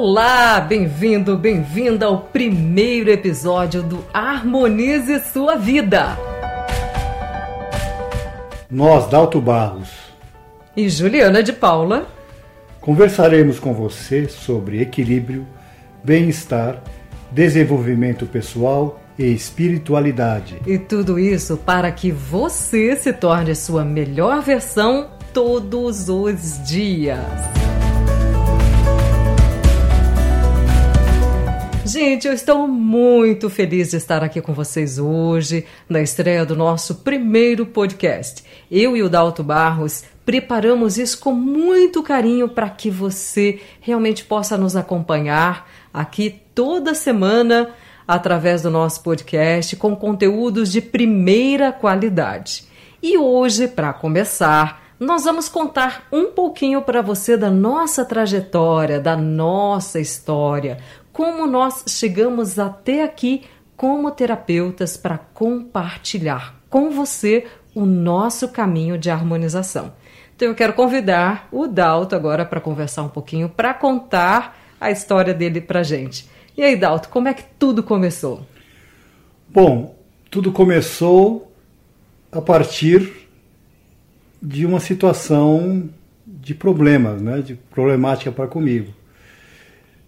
Olá, 0.00 0.60
bem-vindo, 0.60 1.36
bem-vinda 1.36 2.06
ao 2.06 2.20
primeiro 2.20 3.10
episódio 3.10 3.82
do 3.82 4.04
Harmonize 4.14 5.18
Sua 5.32 5.56
Vida. 5.56 6.16
Nós, 8.70 9.10
Dalto 9.10 9.40
Barros 9.40 9.90
e 10.76 10.88
Juliana 10.88 11.42
de 11.42 11.52
Paula, 11.52 12.06
conversaremos 12.80 13.58
com 13.58 13.74
você 13.74 14.28
sobre 14.28 14.80
equilíbrio, 14.80 15.44
bem-estar, 16.04 16.80
desenvolvimento 17.32 18.24
pessoal 18.24 19.00
e 19.18 19.24
espiritualidade. 19.24 20.60
E 20.64 20.78
tudo 20.78 21.18
isso 21.18 21.56
para 21.56 21.90
que 21.90 22.12
você 22.12 22.94
se 22.94 23.12
torne 23.12 23.52
sua 23.56 23.84
melhor 23.84 24.42
versão 24.42 25.08
todos 25.34 26.08
os 26.08 26.64
dias. 26.68 27.18
Gente, 31.88 32.28
eu 32.28 32.34
estou 32.34 32.68
muito 32.68 33.48
feliz 33.48 33.92
de 33.92 33.96
estar 33.96 34.22
aqui 34.22 34.42
com 34.42 34.52
vocês 34.52 34.98
hoje, 34.98 35.64
na 35.88 36.02
estreia 36.02 36.44
do 36.44 36.54
nosso 36.54 36.96
primeiro 36.96 37.64
podcast. 37.64 38.44
Eu 38.70 38.94
e 38.94 39.02
o 39.02 39.08
Dalto 39.08 39.42
Barros 39.42 40.04
preparamos 40.22 40.98
isso 40.98 41.18
com 41.18 41.32
muito 41.32 42.02
carinho 42.02 42.46
para 42.46 42.68
que 42.68 42.90
você 42.90 43.62
realmente 43.80 44.22
possa 44.22 44.58
nos 44.58 44.76
acompanhar 44.76 45.66
aqui 45.90 46.42
toda 46.54 46.94
semana 46.94 47.70
através 48.06 48.60
do 48.60 48.70
nosso 48.70 49.02
podcast 49.02 49.74
com 49.76 49.96
conteúdos 49.96 50.70
de 50.70 50.82
primeira 50.82 51.72
qualidade. 51.72 52.64
E 53.02 53.16
hoje, 53.16 53.66
para 53.66 53.94
começar, 53.94 54.88
nós 55.00 55.24
vamos 55.24 55.48
contar 55.48 56.06
um 56.12 56.32
pouquinho 56.32 56.82
para 56.82 57.00
você 57.00 57.36
da 57.36 57.50
nossa 57.50 58.04
trajetória, 58.04 59.00
da 59.00 59.16
nossa 59.16 60.00
história, 60.00 60.78
como 61.18 61.48
nós 61.48 61.82
chegamos 61.88 62.60
até 62.60 63.02
aqui 63.02 63.42
como 63.76 64.08
terapeutas 64.08 64.96
para 64.96 65.18
compartilhar 65.18 66.62
com 66.70 66.92
você 66.92 67.44
o 67.74 67.84
nosso 67.84 68.50
caminho 68.50 68.96
de 68.96 69.10
harmonização. 69.10 69.92
Então 70.36 70.46
eu 70.46 70.54
quero 70.54 70.74
convidar 70.74 71.48
o 71.50 71.66
Dalto 71.66 72.14
agora 72.14 72.44
para 72.44 72.60
conversar 72.60 73.02
um 73.02 73.08
pouquinho, 73.08 73.48
para 73.48 73.74
contar 73.74 74.56
a 74.80 74.92
história 74.92 75.34
dele 75.34 75.60
para 75.60 75.82
gente. 75.82 76.28
E 76.56 76.62
aí, 76.62 76.76
Dalto, 76.76 77.08
como 77.08 77.26
é 77.26 77.34
que 77.34 77.42
tudo 77.58 77.82
começou? 77.82 78.46
Bom, 79.48 79.96
tudo 80.30 80.52
começou 80.52 81.50
a 82.30 82.40
partir 82.40 83.28
de 84.40 84.64
uma 84.64 84.78
situação 84.78 85.90
de 86.24 86.54
problemas, 86.54 87.20
né, 87.20 87.40
de 87.40 87.56
problemática 87.56 88.30
para 88.30 88.46
comigo. 88.46 88.94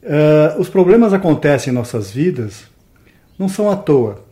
Uh, 0.03 0.59
os 0.59 0.69
problemas 0.69 1.13
acontecem 1.13 1.71
em 1.71 1.75
nossas 1.75 2.11
vidas, 2.11 2.65
não 3.39 3.49
são 3.49 3.71
à 3.71 3.77
toa. 3.77 4.25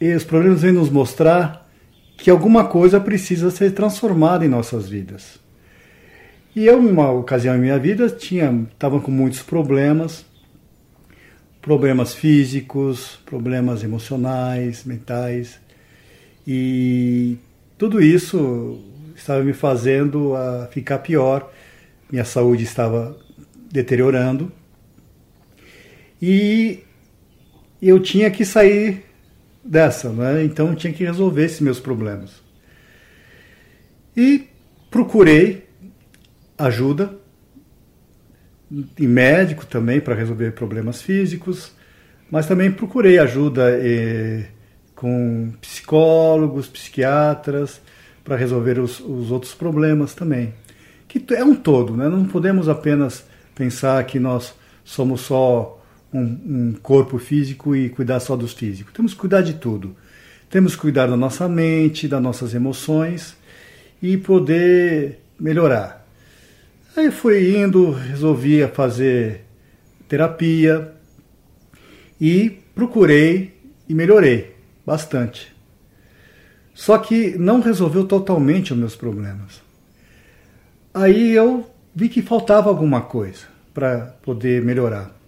E 0.00 0.12
os 0.14 0.24
problemas 0.24 0.62
vêm 0.62 0.72
nos 0.72 0.88
mostrar 0.88 1.70
que 2.16 2.30
alguma 2.30 2.64
coisa 2.64 2.98
precisa 2.98 3.50
ser 3.50 3.72
transformada 3.72 4.44
em 4.44 4.48
nossas 4.48 4.88
vidas. 4.88 5.38
E 6.56 6.66
eu, 6.66 6.80
numa 6.80 7.10
ocasião 7.10 7.56
em 7.56 7.60
minha 7.60 7.78
vida, 7.78 8.08
tinha, 8.08 8.66
estava 8.72 9.00
com 9.00 9.10
muitos 9.10 9.42
problemas, 9.42 10.24
problemas 11.60 12.14
físicos, 12.14 13.18
problemas 13.26 13.84
emocionais, 13.84 14.84
mentais, 14.84 15.60
e 16.46 17.36
tudo 17.78 18.02
isso 18.02 18.80
estava 19.14 19.42
me 19.42 19.52
fazendo 19.52 20.34
a 20.34 20.66
ficar 20.70 20.98
pior. 20.98 21.50
Minha 22.10 22.24
saúde 22.24 22.64
estava 22.64 23.16
deteriorando 23.70 24.52
e 26.22 26.84
eu 27.82 27.98
tinha 27.98 28.30
que 28.30 28.44
sair 28.44 29.04
dessa, 29.64 30.08
né? 30.10 30.44
então 30.44 30.68
eu 30.68 30.76
tinha 30.76 30.92
que 30.92 31.02
resolver 31.02 31.44
esses 31.44 31.58
meus 31.58 31.80
problemas. 31.80 32.40
E 34.16 34.48
procurei 34.88 35.66
ajuda 36.56 37.18
em 38.96 39.08
médico 39.08 39.66
também 39.66 40.00
para 40.00 40.14
resolver 40.14 40.52
problemas 40.52 41.02
físicos, 41.02 41.72
mas 42.30 42.46
também 42.46 42.70
procurei 42.70 43.18
ajuda 43.18 43.76
com 44.94 45.52
psicólogos, 45.60 46.68
psiquiatras 46.68 47.80
para 48.22 48.36
resolver 48.36 48.78
os, 48.78 49.00
os, 49.00 49.32
outros 49.32 49.54
problemas 49.54 50.14
também. 50.14 50.54
Que 51.08 51.22
é 51.34 51.44
um 51.44 51.56
todo, 51.56 51.96
né? 51.96 52.08
não 52.08 52.24
podemos 52.24 52.68
apenas 52.68 53.26
pensar 53.56 54.02
que 54.04 54.20
nós 54.20 54.54
somos 54.84 55.22
só 55.22 55.81
um, 56.12 56.20
um 56.22 56.74
corpo 56.82 57.18
físico 57.18 57.74
e 57.74 57.88
cuidar 57.88 58.20
só 58.20 58.36
dos 58.36 58.52
físicos. 58.52 58.92
Temos 58.92 59.14
que 59.14 59.20
cuidar 59.20 59.42
de 59.42 59.54
tudo. 59.54 59.96
Temos 60.50 60.74
que 60.74 60.82
cuidar 60.82 61.06
da 61.06 61.16
nossa 61.16 61.48
mente, 61.48 62.06
das 62.06 62.22
nossas 62.22 62.54
emoções 62.54 63.36
e 64.02 64.16
poder 64.16 65.20
melhorar. 65.38 66.06
Aí 66.94 67.10
fui 67.10 67.56
indo, 67.56 67.90
resolvi 67.90 68.66
fazer 68.68 69.44
terapia 70.06 70.92
e 72.20 72.50
procurei 72.74 73.58
e 73.88 73.94
melhorei 73.94 74.54
bastante. 74.84 75.54
Só 76.74 76.98
que 76.98 77.36
não 77.38 77.60
resolveu 77.60 78.04
totalmente 78.04 78.72
os 78.72 78.78
meus 78.78 78.96
problemas. 78.96 79.62
Aí 80.92 81.32
eu 81.32 81.70
vi 81.94 82.08
que 82.08 82.20
faltava 82.20 82.68
alguma 82.68 83.00
coisa 83.00 83.46
para 83.72 84.14
poder 84.22 84.62
melhorar. 84.62 85.21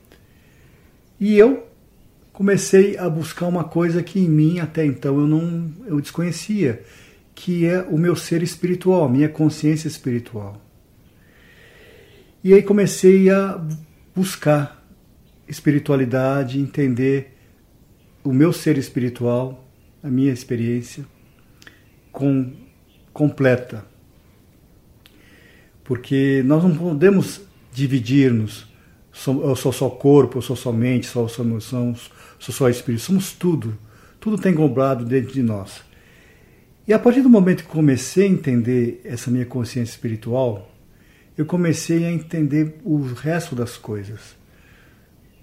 E 1.24 1.38
eu 1.38 1.66
comecei 2.34 2.98
a 2.98 3.08
buscar 3.08 3.46
uma 3.46 3.64
coisa 3.64 4.02
que 4.02 4.20
em 4.20 4.28
mim 4.28 4.58
até 4.58 4.84
então 4.84 5.18
eu 5.18 5.26
não 5.26 5.72
eu 5.86 5.98
desconhecia, 5.98 6.84
que 7.34 7.64
é 7.64 7.80
o 7.80 7.96
meu 7.96 8.14
ser 8.14 8.42
espiritual, 8.42 9.08
minha 9.08 9.30
consciência 9.30 9.88
espiritual. 9.88 10.60
E 12.44 12.52
aí 12.52 12.62
comecei 12.62 13.30
a 13.30 13.58
buscar 14.14 14.86
espiritualidade, 15.48 16.60
entender 16.60 17.34
o 18.22 18.30
meu 18.30 18.52
ser 18.52 18.76
espiritual, 18.76 19.66
a 20.02 20.10
minha 20.10 20.30
experiência 20.30 21.06
com 22.12 22.52
completa. 23.14 23.82
Porque 25.84 26.42
nós 26.44 26.62
não 26.62 26.76
podemos 26.76 27.40
dividir-nos 27.72 28.73
eu 29.26 29.54
sou 29.54 29.72
só 29.72 29.88
corpo, 29.88 30.38
eu 30.38 30.42
sou 30.42 30.56
só 30.56 30.72
mente, 30.72 31.06
sou 31.06 31.28
só 31.28 31.42
emoção, 31.42 31.94
sou 32.38 32.54
só 32.54 32.68
espírito. 32.68 33.02
Somos 33.02 33.32
tudo. 33.32 33.78
Tudo 34.20 34.36
está 34.36 34.50
englobado 34.50 35.04
dentro 35.04 35.32
de 35.32 35.42
nós. 35.42 35.82
E 36.86 36.92
a 36.92 36.98
partir 36.98 37.22
do 37.22 37.30
momento 37.30 37.62
que 37.62 37.68
comecei 37.68 38.24
a 38.24 38.28
entender 38.28 39.00
essa 39.04 39.30
minha 39.30 39.46
consciência 39.46 39.92
espiritual, 39.92 40.70
eu 41.36 41.46
comecei 41.46 42.04
a 42.04 42.12
entender 42.12 42.76
o 42.84 43.02
resto 43.02 43.54
das 43.54 43.76
coisas. 43.76 44.36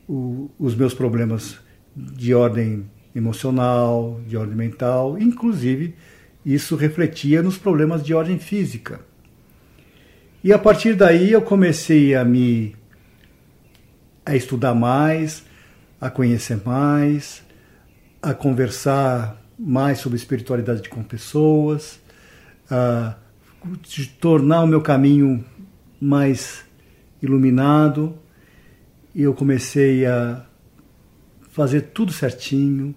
O, 0.07 0.51
os 0.59 0.75
meus 0.75 0.93
problemas 0.93 1.57
de 1.95 2.33
ordem 2.33 2.85
emocional, 3.15 4.19
de 4.27 4.37
ordem 4.37 4.55
mental, 4.55 5.17
inclusive 5.17 5.95
isso 6.45 6.75
refletia 6.75 7.41
nos 7.41 7.57
problemas 7.57 8.03
de 8.03 8.13
ordem 8.13 8.37
física. 8.37 8.99
E 10.43 10.51
a 10.51 10.57
partir 10.57 10.95
daí 10.95 11.31
eu 11.31 11.41
comecei 11.41 12.15
a 12.15 12.25
me 12.25 12.75
a 14.31 14.35
estudar 14.35 14.73
mais, 14.73 15.43
a 15.99 16.09
conhecer 16.09 16.61
mais, 16.65 17.43
a 18.21 18.33
conversar 18.33 19.37
mais 19.59 19.99
sobre 19.99 20.17
espiritualidade 20.17 20.87
com 20.87 21.03
pessoas, 21.03 21.99
a 22.69 23.15
tornar 24.21 24.63
o 24.63 24.67
meu 24.67 24.81
caminho 24.81 25.43
mais 25.99 26.63
iluminado. 27.21 28.15
E 29.13 29.21
eu 29.23 29.33
comecei 29.33 30.05
a 30.05 30.45
fazer 31.49 31.81
tudo 31.93 32.13
certinho, 32.13 32.95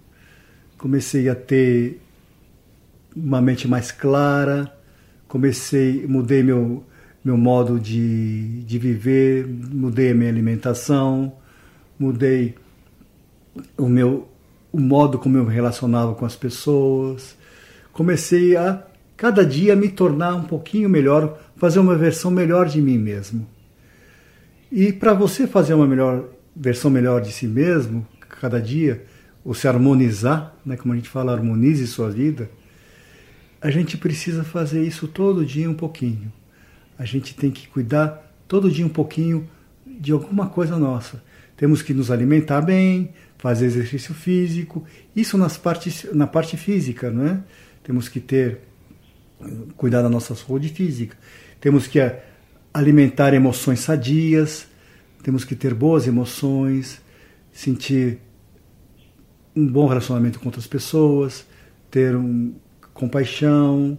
comecei 0.79 1.29
a 1.29 1.35
ter 1.35 2.00
uma 3.14 3.43
mente 3.43 3.67
mais 3.67 3.91
clara, 3.91 4.73
comecei, 5.26 6.06
mudei 6.06 6.44
meu 6.44 6.85
meu 7.25 7.37
modo 7.37 7.81
de, 7.81 8.62
de 8.65 8.79
viver, 8.79 9.47
mudei 9.47 10.11
a 10.11 10.15
minha 10.15 10.29
alimentação, 10.29 11.32
mudei 11.99 12.55
o 13.79 13.88
meu 13.88 14.29
o 14.73 14.81
modo 14.81 15.21
como 15.21 15.38
eu 15.38 15.44
me 15.44 15.55
relacionava 15.55 16.15
com 16.15 16.26
as 16.26 16.35
pessoas. 16.35 17.37
Comecei 17.93 18.56
a 18.56 18.85
cada 19.17 19.47
dia 19.47 19.76
me 19.76 19.88
tornar 19.88 20.35
um 20.35 20.43
pouquinho 20.43 20.88
melhor, 20.88 21.38
fazer 21.56 21.79
uma 21.79 21.97
versão 21.97 22.29
melhor 22.29 22.67
de 22.67 22.82
mim 22.82 22.99
mesmo. 22.99 23.47
E 24.73 24.93
para 24.93 25.15
você 25.15 25.47
fazer 25.47 25.75
uma 25.75 25.87
melhor 25.87 26.25
versão 26.56 26.91
melhor 26.91 27.20
de 27.20 27.31
si 27.31 27.47
mesmo, 27.47 28.05
cada 28.41 28.61
dia, 28.61 29.05
ou 29.44 29.55
se 29.55 29.69
harmonizar, 29.69 30.56
né, 30.67 30.77
como 30.77 30.93
a 30.93 30.97
gente 30.97 31.09
fala, 31.09 31.32
harmonize 31.32 31.87
sua 31.87 32.11
vida, 32.11 32.50
a 33.61 33.70
gente 33.70 33.97
precisa 33.97 34.43
fazer 34.43 34.82
isso 34.82 35.06
todo 35.06 35.47
dia 35.47 35.70
um 35.70 35.75
pouquinho. 35.75 36.32
A 36.99 37.05
gente 37.05 37.35
tem 37.35 37.50
que 37.50 37.69
cuidar 37.69 38.32
todo 38.46 38.70
dia 38.70 38.87
um 38.87 38.91
pouquinho 38.91 39.49
de 39.87 40.12
alguma 40.12 40.49
coisa 40.49 40.79
nossa. 40.79 41.23
Temos 41.56 41.82
que 41.82 41.94
nos 41.94 42.11
alimentar 42.11 42.61
bem, 42.61 43.12
fazer 43.38 43.67
exercício 43.67 44.14
físico, 44.14 44.85
isso 45.14 45.37
nas 45.37 45.56
partes, 45.56 46.06
na 46.12 46.26
parte 46.26 46.56
física, 46.56 47.11
não 47.11 47.26
é? 47.26 47.41
Temos 47.82 48.08
que 48.08 48.20
ter 48.20 48.61
cuidar 49.76 50.02
da 50.02 50.08
nossa 50.08 50.35
saúde 50.35 50.69
física. 50.69 51.17
Temos 51.61 51.87
que 51.87 51.99
alimentar 52.73 53.35
emoções 53.35 53.81
sadias, 53.81 54.67
temos 55.23 55.44
que 55.44 55.55
ter 55.55 55.75
boas 55.75 56.06
emoções, 56.06 57.00
sentir 57.52 58.19
um 59.55 59.67
bom 59.67 59.87
relacionamento 59.87 60.41
com 60.41 60.46
outras 60.46 60.67
pessoas, 60.67 61.46
ter 61.91 62.17
um, 62.17 62.55
compaixão, 62.93 63.99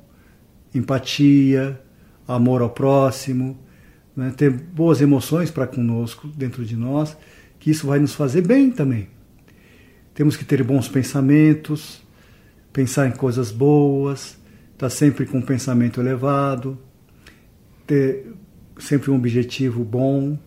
empatia, 0.74 1.82
amor 2.28 2.62
ao 2.62 2.70
próximo, 2.70 3.58
né? 4.16 4.34
ter 4.36 4.50
boas 4.50 5.02
emoções 5.02 5.52
para 5.52 5.68
conosco, 5.68 6.28
dentro 6.28 6.66
de 6.66 6.76
nós, 6.76 7.16
que 7.60 7.70
isso 7.70 7.88
vai 7.88 8.00
nos 8.00 8.14
fazer 8.14 8.42
bem 8.42 8.72
também. 8.72 9.10
Temos 10.14 10.38
que 10.38 10.46
ter 10.46 10.64
bons 10.64 10.88
pensamentos, 10.88 12.02
pensar 12.72 13.08
em 13.08 13.12
coisas 13.12 13.52
boas, 13.52 14.38
estar 14.74 14.88
tá 14.88 14.90
sempre 14.90 15.26
com 15.26 15.40
um 15.40 15.42
pensamento 15.42 16.00
elevado, 16.00 16.78
ter 17.86 18.34
sempre 18.80 19.12
um 19.12 19.16
objetivo 19.16 19.84
bom 19.84 20.38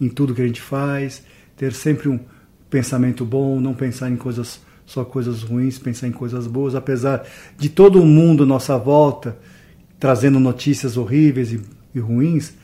em 0.00 0.08
tudo 0.08 0.34
que 0.34 0.42
a 0.42 0.46
gente 0.46 0.60
faz, 0.60 1.22
ter 1.56 1.72
sempre 1.72 2.08
um 2.08 2.18
pensamento 2.70 3.24
bom, 3.24 3.60
não 3.60 3.74
pensar 3.74 4.10
em 4.10 4.16
coisas 4.16 4.60
só 4.86 5.04
coisas 5.04 5.42
ruins, 5.42 5.78
pensar 5.78 6.08
em 6.08 6.12
coisas 6.12 6.48
boas, 6.48 6.74
apesar 6.74 7.24
de 7.56 7.68
todo 7.68 8.04
mundo 8.04 8.42
à 8.42 8.46
nossa 8.46 8.76
volta 8.76 9.38
trazendo 10.00 10.40
notícias 10.40 10.96
horríveis 10.96 11.52
e, 11.52 11.60
e 11.94 12.00
ruins, 12.00 12.54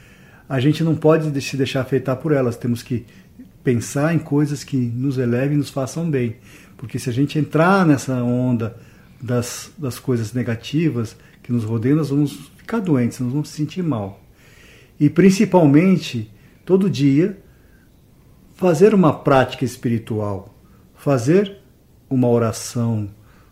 a 0.49 0.59
gente 0.59 0.83
não 0.83 0.97
pode 0.97 1.41
se 1.43 1.57
deixar 1.57 1.83
afetar 1.83 2.17
por 2.17 2.33
elas. 2.33 2.57
Temos 2.57 2.83
que 2.83 3.05
pensar 3.63 4.15
em 4.15 4.19
coisas 4.19 4.65
que 4.65 4.77
nos 4.77 5.19
elevem 5.19 5.55
e 5.55 5.59
nos 5.59 5.69
façam 5.71 6.11
bem. 6.11 6.37
Porque 6.79 6.99
se 6.99 7.11
a 7.11 7.13
gente 7.13 7.39
entrar 7.39 7.85
nessa 7.85 8.15
onda 8.23 8.77
das, 9.21 9.71
das 9.77 9.99
coisas 9.99 10.33
negativas 10.33 11.17
que 11.43 11.53
nos 11.53 11.65
rodeiam, 11.65 11.97
nós 11.97 12.09
vamos 12.09 12.33
ficar 12.57 12.81
doentes, 12.81 13.21
nós 13.21 13.33
vamos 13.33 13.51
se 13.51 13.57
sentir 13.57 13.83
mal. 13.83 14.23
E 14.99 15.11
principalmente, 15.11 16.31
todo 16.65 16.89
dia, 16.89 17.39
fazer 18.55 18.95
uma 18.95 19.13
prática 19.13 19.65
espiritual, 19.65 20.55
fazer 20.95 21.59
uma 22.09 22.29
oração, 22.29 23.09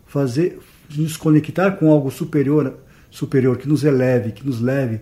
fazer 0.07 0.59
nos 0.95 1.17
conectar 1.17 1.71
com 1.71 1.91
algo 1.91 2.09
superior, 2.09 2.79
superior 3.15 3.57
que 3.57 3.67
nos 3.67 3.83
eleve, 3.85 4.33
que 4.33 4.45
nos 4.45 4.59
leve 4.59 4.99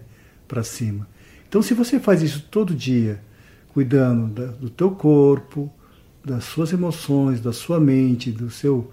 para 0.48 0.64
cima. 0.64 1.08
Então, 1.50 1.64
se 1.64 1.74
você 1.74 2.00
faz 2.00 2.22
isso 2.22 2.48
todo 2.50 2.76
dia, 2.76 3.20
cuidando 3.74 4.28
da, 4.28 4.46
do 4.46 4.70
teu 4.70 4.92
corpo, 4.92 5.72
das 6.24 6.44
suas 6.44 6.72
emoções, 6.72 7.42
da 7.42 7.52
sua 7.52 7.80
mente, 7.80 8.32
do 8.32 8.52
seu, 8.52 8.92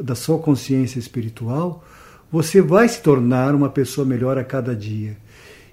da 0.00 0.16
sua 0.16 0.38
consciência 0.38 0.98
espiritual, 0.98 1.84
você 2.32 2.60
vai 2.60 2.88
se 2.88 3.00
tornar 3.00 3.54
uma 3.54 3.68
pessoa 3.68 4.04
melhor 4.04 4.36
a 4.36 4.44
cada 4.44 4.74
dia. 4.74 5.16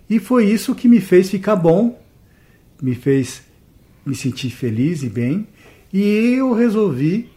E 0.07 0.19
foi 0.19 0.45
isso 0.45 0.75
que 0.75 0.87
me 0.87 1.01
fez 1.01 1.29
ficar 1.29 1.55
bom, 1.55 1.99
me 2.79 2.93
fez 2.93 3.41
me 4.05 4.13
sentir 4.13 4.51
feliz 4.51 5.01
e 5.01 5.09
bem, 5.09 5.47
e 5.91 6.35
eu 6.37 6.53
resolvi 6.53 7.31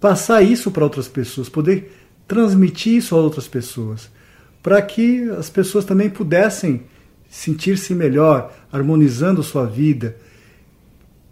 passar 0.00 0.40
isso 0.42 0.70
para 0.70 0.84
outras 0.84 1.06
pessoas, 1.06 1.50
poder 1.50 1.99
transmitir 2.30 2.94
isso 2.94 3.16
a 3.16 3.18
outras 3.18 3.48
pessoas, 3.48 4.08
para 4.62 4.80
que 4.80 5.28
as 5.30 5.50
pessoas 5.50 5.84
também 5.84 6.08
pudessem 6.08 6.84
sentir-se 7.28 7.92
melhor, 7.92 8.56
harmonizando 8.70 9.42
sua 9.42 9.66
vida. 9.66 10.16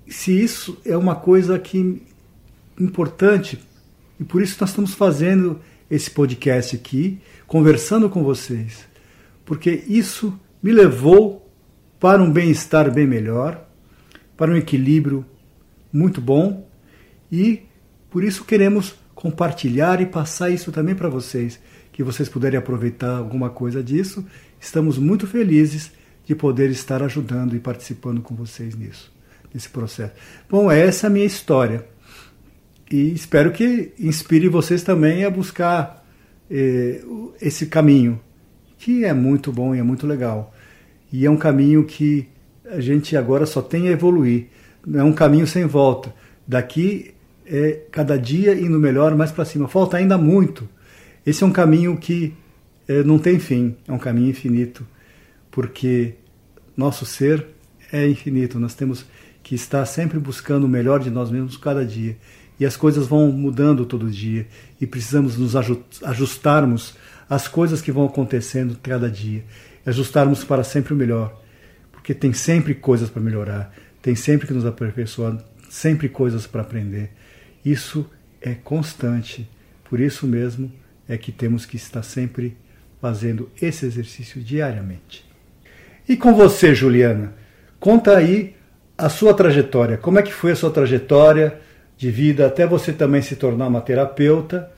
Se 0.08 0.32
isso 0.32 0.76
é 0.84 0.96
uma 0.96 1.14
coisa 1.14 1.56
que 1.56 2.02
importante, 2.80 3.60
e 4.18 4.24
por 4.24 4.42
isso 4.42 4.56
nós 4.60 4.70
estamos 4.70 4.92
fazendo 4.92 5.60
esse 5.88 6.10
podcast 6.10 6.74
aqui, 6.74 7.20
conversando 7.46 8.10
com 8.10 8.24
vocês, 8.24 8.84
porque 9.44 9.84
isso 9.86 10.36
me 10.60 10.72
levou 10.72 11.48
para 12.00 12.20
um 12.20 12.32
bem-estar 12.32 12.92
bem 12.92 13.06
melhor, 13.06 13.64
para 14.36 14.50
um 14.50 14.56
equilíbrio 14.56 15.24
muito 15.92 16.20
bom 16.20 16.68
e 17.30 17.62
por 18.10 18.24
isso 18.24 18.44
queremos 18.44 18.96
compartilhar 19.18 20.00
e 20.00 20.06
passar 20.06 20.48
isso 20.48 20.70
também 20.70 20.94
para 20.94 21.08
vocês, 21.08 21.58
que 21.92 22.04
vocês 22.04 22.28
puderem 22.28 22.56
aproveitar 22.56 23.16
alguma 23.16 23.50
coisa 23.50 23.82
disso 23.82 24.24
Estamos 24.60 24.98
muito 24.98 25.26
felizes 25.26 25.92
de 26.24 26.34
poder 26.34 26.70
estar 26.70 27.02
ajudando 27.02 27.54
e 27.54 27.60
participando 27.60 28.20
com 28.20 28.34
vocês 28.34 28.74
nisso, 28.74 29.12
nesse 29.52 29.68
processo. 29.68 30.12
Bom, 30.48 30.70
essa 30.70 31.06
é 31.06 31.08
a 31.08 31.10
minha 31.10 31.24
história. 31.24 31.86
E 32.90 33.12
espero 33.12 33.52
que 33.52 33.92
inspire 33.98 34.48
vocês 34.48 34.82
também 34.82 35.24
a 35.24 35.30
buscar 35.30 36.04
eh, 36.50 37.02
esse 37.40 37.66
caminho, 37.66 38.20
que 38.78 39.04
é 39.04 39.12
muito 39.12 39.52
bom 39.52 39.74
e 39.74 39.78
é 39.78 39.82
muito 39.82 40.06
legal. 40.06 40.54
E 41.12 41.24
é 41.24 41.30
um 41.30 41.36
caminho 41.36 41.84
que 41.84 42.28
a 42.64 42.80
gente 42.80 43.16
agora 43.16 43.46
só 43.46 43.62
tem 43.62 43.88
a 43.88 43.92
evoluir. 43.92 44.48
É 44.94 45.02
um 45.02 45.12
caminho 45.12 45.46
sem 45.46 45.64
volta. 45.66 46.14
Daqui 46.46 47.14
é 47.50 47.80
cada 47.90 48.18
dia 48.18 48.54
indo 48.54 48.78
melhor, 48.78 49.14
mais 49.16 49.32
para 49.32 49.44
cima. 49.44 49.66
Falta 49.68 49.96
ainda 49.96 50.18
muito. 50.18 50.68
Esse 51.24 51.42
é 51.42 51.46
um 51.46 51.52
caminho 51.52 51.96
que 51.96 52.34
é, 52.86 53.02
não 53.02 53.18
tem 53.18 53.38
fim, 53.38 53.76
é 53.86 53.92
um 53.92 53.98
caminho 53.98 54.30
infinito, 54.30 54.86
porque 55.50 56.14
nosso 56.76 57.04
ser 57.04 57.46
é 57.92 58.06
infinito, 58.06 58.58
nós 58.58 58.74
temos 58.74 59.04
que 59.42 59.54
estar 59.54 59.84
sempre 59.86 60.18
buscando 60.18 60.64
o 60.64 60.68
melhor 60.68 61.00
de 61.00 61.10
nós 61.10 61.30
mesmos 61.30 61.56
cada 61.56 61.84
dia. 61.84 62.16
E 62.60 62.66
as 62.66 62.76
coisas 62.76 63.06
vão 63.06 63.30
mudando 63.30 63.86
todo 63.86 64.10
dia 64.10 64.46
e 64.80 64.86
precisamos 64.86 65.36
nos 65.36 65.54
ajustarmos 66.02 66.94
às 67.28 67.46
coisas 67.46 67.80
que 67.80 67.92
vão 67.92 68.06
acontecendo 68.06 68.76
cada 68.82 69.10
dia, 69.10 69.44
ajustarmos 69.86 70.42
para 70.44 70.64
sempre 70.64 70.92
o 70.92 70.96
melhor, 70.96 71.40
porque 71.92 72.12
tem 72.12 72.32
sempre 72.32 72.74
coisas 72.74 73.08
para 73.08 73.22
melhorar, 73.22 73.72
tem 74.02 74.14
sempre 74.14 74.46
que 74.46 74.52
nos 74.52 74.66
aperfeiçoar, 74.66 75.38
sempre 75.68 76.08
coisas 76.08 76.46
para 76.46 76.62
aprender. 76.62 77.10
Isso 77.64 78.08
é 78.40 78.54
constante, 78.54 79.48
por 79.88 80.00
isso 80.00 80.26
mesmo 80.26 80.72
é 81.08 81.16
que 81.16 81.32
temos 81.32 81.64
que 81.64 81.76
estar 81.76 82.02
sempre 82.02 82.56
fazendo 83.00 83.50
esse 83.60 83.86
exercício 83.86 84.40
diariamente. 84.40 85.24
E 86.08 86.16
com 86.16 86.34
você, 86.34 86.74
Juliana, 86.74 87.34
conta 87.78 88.16
aí 88.16 88.56
a 88.96 89.08
sua 89.08 89.34
trajetória. 89.34 89.96
Como 89.96 90.18
é 90.18 90.22
que 90.22 90.32
foi 90.32 90.52
a 90.52 90.56
sua 90.56 90.70
trajetória 90.70 91.60
de 91.96 92.10
vida 92.10 92.46
até 92.46 92.66
você 92.66 92.92
também 92.92 93.22
se 93.22 93.36
tornar 93.36 93.68
uma 93.68 93.80
terapeuta? 93.80 94.70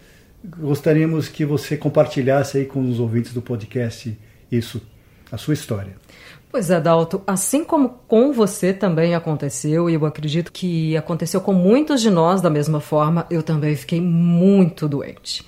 Gostaríamos 0.44 1.28
que 1.28 1.44
você 1.44 1.76
compartilhasse 1.76 2.58
aí 2.58 2.64
com 2.64 2.80
os 2.88 2.98
ouvintes 2.98 3.32
do 3.32 3.42
podcast 3.42 4.16
isso, 4.50 4.82
a 5.30 5.36
sua 5.36 5.54
história. 5.54 5.92
Pois 6.50 6.68
é, 6.68 6.80
Dalto, 6.80 7.22
assim 7.28 7.62
como 7.62 8.00
com 8.08 8.32
você 8.32 8.72
também 8.72 9.14
aconteceu, 9.14 9.88
e 9.88 9.94
eu 9.94 10.04
acredito 10.04 10.50
que 10.50 10.96
aconteceu 10.96 11.40
com 11.40 11.52
muitos 11.52 12.02
de 12.02 12.10
nós 12.10 12.40
da 12.40 12.50
mesma 12.50 12.80
forma, 12.80 13.24
eu 13.30 13.40
também 13.40 13.76
fiquei 13.76 14.00
muito 14.00 14.88
doente. 14.88 15.46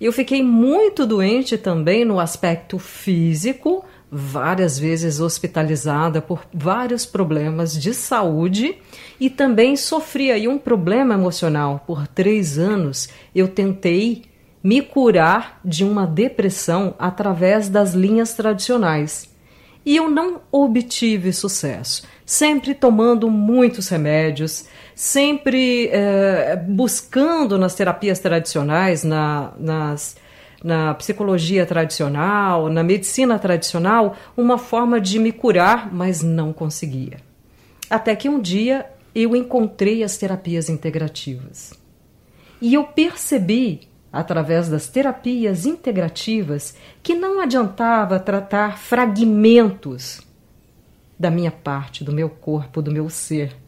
Eu 0.00 0.12
fiquei 0.12 0.44
muito 0.44 1.04
doente 1.06 1.58
também 1.58 2.04
no 2.04 2.20
aspecto 2.20 2.78
físico, 2.78 3.84
várias 4.08 4.78
vezes 4.78 5.18
hospitalizada 5.18 6.22
por 6.22 6.46
vários 6.54 7.04
problemas 7.04 7.72
de 7.80 7.92
saúde 7.92 8.76
e 9.18 9.28
também 9.28 9.74
sofri 9.74 10.30
aí 10.30 10.46
um 10.46 10.56
problema 10.56 11.14
emocional. 11.14 11.82
Por 11.84 12.06
três 12.06 12.58
anos 12.58 13.08
eu 13.34 13.48
tentei 13.48 14.22
me 14.62 14.80
curar 14.80 15.58
de 15.64 15.82
uma 15.82 16.06
depressão 16.06 16.94
através 16.96 17.68
das 17.68 17.92
linhas 17.92 18.34
tradicionais 18.34 19.33
e 19.84 19.96
eu 19.96 20.10
não 20.10 20.40
obtive 20.50 21.32
sucesso, 21.32 22.06
sempre 22.24 22.74
tomando 22.74 23.30
muitos 23.30 23.88
remédios, 23.88 24.66
sempre 24.94 25.88
é, 25.88 26.56
buscando 26.56 27.58
nas 27.58 27.74
terapias 27.74 28.18
tradicionais, 28.18 29.04
na, 29.04 29.52
nas, 29.58 30.16
na 30.62 30.94
psicologia 30.94 31.66
tradicional, 31.66 32.70
na 32.70 32.82
medicina 32.82 33.38
tradicional, 33.38 34.16
uma 34.36 34.56
forma 34.56 35.00
de 35.00 35.18
me 35.18 35.32
curar, 35.32 35.92
mas 35.92 36.22
não 36.22 36.52
conseguia. 36.52 37.18
Até 37.90 38.16
que 38.16 38.28
um 38.28 38.40
dia 38.40 38.86
eu 39.14 39.36
encontrei 39.36 40.02
as 40.02 40.16
terapias 40.16 40.68
integrativas. 40.68 41.72
E 42.60 42.72
eu 42.74 42.84
percebi, 42.84 43.80
através 44.14 44.68
das 44.68 44.88
terapias 44.88 45.66
integrativas, 45.66 46.74
que 47.02 47.14
não 47.14 47.40
adiantava 47.40 48.20
tratar 48.20 48.78
fragmentos 48.78 50.22
da 51.18 51.30
minha 51.30 51.50
parte, 51.50 52.02
do 52.02 52.12
meu 52.12 52.30
corpo, 52.30 52.80
do 52.80 52.90
meu 52.90 53.10
ser 53.10 53.64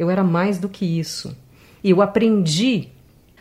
eu 0.00 0.08
era 0.08 0.24
mais 0.24 0.58
do 0.58 0.66
que 0.66 0.86
isso. 0.86 1.36
E 1.84 1.90
eu 1.90 2.00
aprendi 2.00 2.88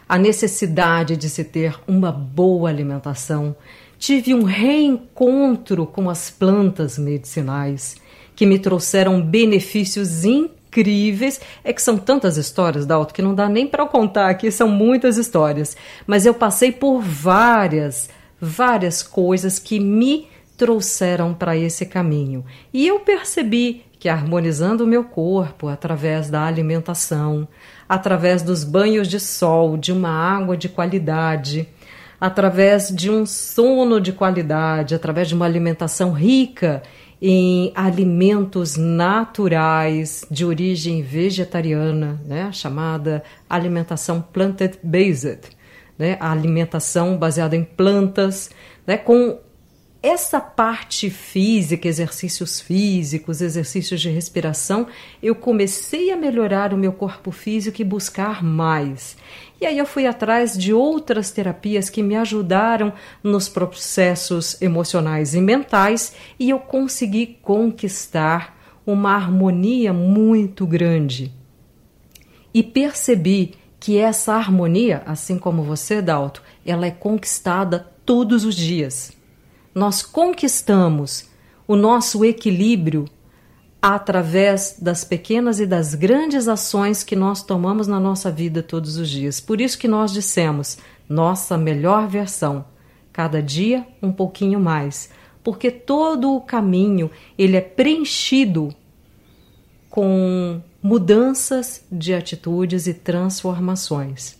a 0.09 0.17
necessidade 0.17 1.15
de 1.15 1.29
se 1.29 1.45
ter 1.45 1.79
uma 1.87 2.11
boa 2.11 2.69
alimentação, 2.69 3.55
tive 3.97 4.33
um 4.33 4.43
reencontro 4.43 5.85
com 5.85 6.09
as 6.09 6.29
plantas 6.29 6.97
medicinais 6.97 7.95
que 8.35 8.45
me 8.45 8.59
trouxeram 8.59 9.21
benefícios 9.21 10.25
incríveis. 10.25 10.58
É 11.63 11.73
que 11.73 11.81
são 11.81 11.97
tantas 11.97 12.37
histórias, 12.37 12.85
Dalton, 12.85 13.13
que 13.13 13.21
não 13.21 13.33
dá 13.33 13.49
nem 13.49 13.67
para 13.67 13.85
contar 13.85 14.29
aqui, 14.29 14.51
são 14.51 14.67
muitas 14.67 15.17
histórias. 15.17 15.75
Mas 16.05 16.25
eu 16.25 16.33
passei 16.33 16.71
por 16.71 17.01
várias, 17.01 18.09
várias 18.39 19.01
coisas 19.01 19.59
que 19.59 19.79
me 19.79 20.27
trouxeram 20.57 21.33
para 21.33 21.55
esse 21.55 21.85
caminho. 21.85 22.45
E 22.73 22.87
eu 22.87 22.99
percebi 22.99 23.85
que 23.97 24.07
harmonizando 24.07 24.83
o 24.83 24.87
meu 24.87 25.03
corpo 25.03 25.67
através 25.67 26.29
da 26.29 26.45
alimentação, 26.45 27.47
através 27.87 28.41
dos 28.41 28.63
banhos 28.63 29.07
de 29.07 29.19
sol, 29.19 29.75
de 29.75 29.91
uma 29.91 30.09
água 30.09 30.55
de 30.55 30.69
qualidade, 30.69 31.67
através 32.19 32.89
de 32.89 33.09
um 33.09 33.25
sono 33.25 33.99
de 33.99 34.13
qualidade, 34.13 34.95
através 34.95 35.27
de 35.27 35.35
uma 35.35 35.45
alimentação 35.45 36.11
rica 36.11 36.81
em 37.21 37.71
alimentos 37.75 38.77
naturais 38.77 40.25
de 40.31 40.45
origem 40.45 41.01
vegetariana, 41.01 42.21
né, 42.25 42.51
chamada 42.51 43.23
alimentação 43.49 44.21
plant-based, 44.21 45.39
né, 45.97 46.17
a 46.19 46.31
alimentação 46.31 47.17
baseada 47.17 47.55
em 47.55 47.63
plantas, 47.63 48.49
né, 48.87 48.97
com 48.97 49.37
essa 50.01 50.39
parte 50.39 51.09
física, 51.09 51.85
exercícios 51.85 52.61
físicos, 52.61 53.41
exercícios 53.41 53.99
de 53.99 54.09
respiração, 54.09 54.87
eu 55.21 55.35
comecei 55.35 56.09
a 56.11 56.15
melhorar 56.15 56.73
o 56.73 56.77
meu 56.77 56.93
corpo 56.93 57.31
físico 57.31 57.81
e 57.81 57.85
buscar 57.85 58.41
mais. 58.41 59.17
E 59.61 59.65
aí 59.65 59.77
eu 59.77 59.85
fui 59.85 60.05
atrás 60.05 60.57
de 60.57 60.73
outras 60.73 61.31
terapias 61.31 61.89
que 61.89 62.01
me 62.01 62.15
ajudaram 62.15 62.93
nos 63.21 63.49
processos 63.49 64.61
emocionais 64.61 65.35
e 65.35 65.41
mentais 65.41 66.13
e 66.39 66.49
eu 66.49 66.59
consegui 66.59 67.37
conquistar 67.41 68.57
uma 68.85 69.13
harmonia 69.13 69.91
muito 69.91 70.65
grande. 70.65 71.33
E 72.53 72.63
percebi 72.63 73.55
que 73.79 73.97
essa 73.97 74.33
harmonia, 74.33 75.03
assim 75.05 75.37
como 75.37 75.63
você, 75.63 76.01
Dalto, 76.01 76.41
ela 76.65 76.85
é 76.85 76.91
conquistada 76.91 77.91
todos 78.05 78.45
os 78.45 78.55
dias 78.55 79.19
nós 79.73 80.01
conquistamos 80.01 81.29
o 81.67 81.75
nosso 81.75 82.25
equilíbrio 82.25 83.05
através 83.81 84.77
das 84.81 85.03
pequenas 85.03 85.59
e 85.59 85.65
das 85.65 85.95
grandes 85.95 86.47
ações 86.47 87.03
que 87.03 87.15
nós 87.15 87.41
tomamos 87.41 87.87
na 87.87 87.99
nossa 87.99 88.29
vida 88.29 88.61
todos 88.61 88.97
os 88.97 89.09
dias. 89.09 89.39
Por 89.39 89.61
isso 89.61 89.77
que 89.77 89.87
nós 89.87 90.11
dissemos, 90.11 90.77
nossa 91.07 91.57
melhor 91.57 92.07
versão, 92.07 92.65
cada 93.13 93.41
dia 93.41 93.87
um 94.01 94.11
pouquinho 94.11 94.59
mais, 94.59 95.09
porque 95.43 95.71
todo 95.71 96.35
o 96.35 96.41
caminho 96.41 97.09
ele 97.37 97.55
é 97.55 97.61
preenchido 97.61 98.73
com 99.89 100.61
mudanças 100.83 101.83
de 101.91 102.13
atitudes 102.13 102.85
e 102.85 102.93
transformações. 102.93 104.37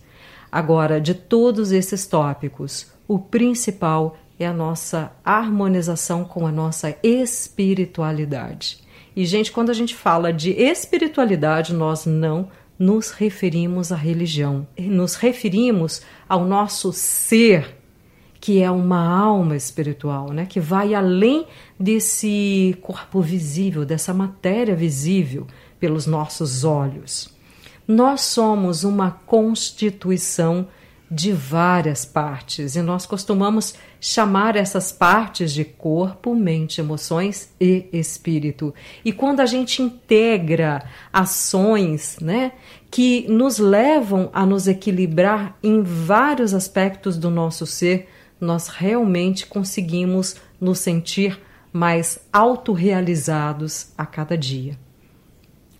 Agora, 0.52 1.00
de 1.00 1.14
todos 1.14 1.72
esses 1.72 2.06
tópicos, 2.06 2.88
o 3.08 3.18
principal 3.18 4.16
é 4.38 4.46
a 4.46 4.52
nossa 4.52 5.12
harmonização 5.24 6.24
com 6.24 6.46
a 6.46 6.52
nossa 6.52 6.96
espiritualidade. 7.02 8.89
E, 9.20 9.26
gente, 9.26 9.52
quando 9.52 9.68
a 9.68 9.74
gente 9.74 9.94
fala 9.94 10.32
de 10.32 10.50
espiritualidade, 10.52 11.74
nós 11.74 12.06
não 12.06 12.48
nos 12.78 13.10
referimos 13.10 13.92
à 13.92 13.94
religião, 13.94 14.66
nos 14.78 15.14
referimos 15.14 16.00
ao 16.26 16.42
nosso 16.42 16.90
ser, 16.90 17.76
que 18.40 18.62
é 18.62 18.70
uma 18.70 19.06
alma 19.06 19.54
espiritual, 19.54 20.32
né? 20.32 20.46
que 20.46 20.58
vai 20.58 20.94
além 20.94 21.46
desse 21.78 22.74
corpo 22.80 23.20
visível, 23.20 23.84
dessa 23.84 24.14
matéria 24.14 24.74
visível 24.74 25.46
pelos 25.78 26.06
nossos 26.06 26.64
olhos. 26.64 27.28
Nós 27.86 28.22
somos 28.22 28.84
uma 28.84 29.10
constituição 29.10 30.66
de 31.10 31.30
várias 31.30 32.06
partes 32.06 32.74
e 32.74 32.80
nós 32.80 33.04
costumamos 33.04 33.74
chamar 34.00 34.56
essas 34.56 34.90
partes 34.90 35.52
de 35.52 35.64
corpo, 35.64 36.34
mente, 36.34 36.80
emoções 36.80 37.52
e 37.60 37.86
espírito. 37.92 38.74
E 39.04 39.12
quando 39.12 39.40
a 39.40 39.46
gente 39.46 39.82
integra 39.82 40.82
ações, 41.12 42.16
né, 42.20 42.52
que 42.90 43.26
nos 43.28 43.58
levam 43.58 44.30
a 44.32 44.46
nos 44.46 44.66
equilibrar 44.66 45.56
em 45.62 45.82
vários 45.82 46.54
aspectos 46.54 47.18
do 47.18 47.30
nosso 47.30 47.66
ser, 47.66 48.08
nós 48.40 48.68
realmente 48.68 49.46
conseguimos 49.46 50.36
nos 50.58 50.78
sentir 50.78 51.38
mais 51.70 52.18
autorrealizados 52.32 53.92
a 53.96 54.06
cada 54.06 54.36
dia. 54.36 54.78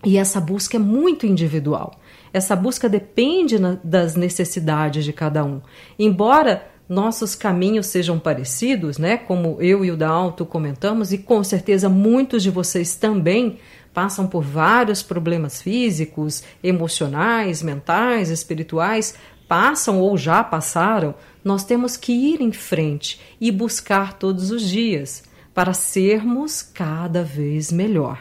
E 0.05 0.17
essa 0.17 0.41
busca 0.41 0.77
é 0.77 0.81
muito 0.81 1.27
individual. 1.27 1.99
Essa 2.33 2.55
busca 2.55 2.89
depende 2.89 3.59
na, 3.59 3.79
das 3.83 4.15
necessidades 4.15 5.05
de 5.05 5.13
cada 5.13 5.45
um. 5.45 5.61
Embora 5.99 6.70
nossos 6.91 7.37
caminhos 7.37 7.87
sejam 7.87 8.19
parecidos, 8.19 8.99
né? 8.99 9.17
Como 9.17 9.57
eu 9.61 9.85
e 9.85 9.93
o 9.93 9.97
Dalto 9.97 10.45
comentamos, 10.45 11.13
e 11.13 11.19
com 11.19 11.45
certeza 11.45 11.89
muitos 11.89 12.43
de 12.43 12.51
vocês 12.51 12.97
também 12.97 13.61
passam 13.95 14.27
por 14.27 14.43
vários 14.43 15.01
problemas 15.01 15.63
físicos, 15.63 16.43
emocionais, 16.61 17.63
mentais, 17.63 18.29
espirituais, 18.29 19.15
passam 19.47 20.01
ou 20.01 20.19
já 20.19 20.43
passaram, 20.43 21.15
nós 21.45 21.63
temos 21.63 21.97
que 21.97 22.13
ir 22.13 22.41
em 22.41 22.51
frente 22.51 23.21
e 23.41 23.53
buscar 23.53 24.15
todos 24.15 24.51
os 24.51 24.63
dias 24.63 25.23
para 25.55 25.73
sermos 25.73 26.61
cada 26.61 27.23
vez 27.23 27.71
melhor. 27.71 28.21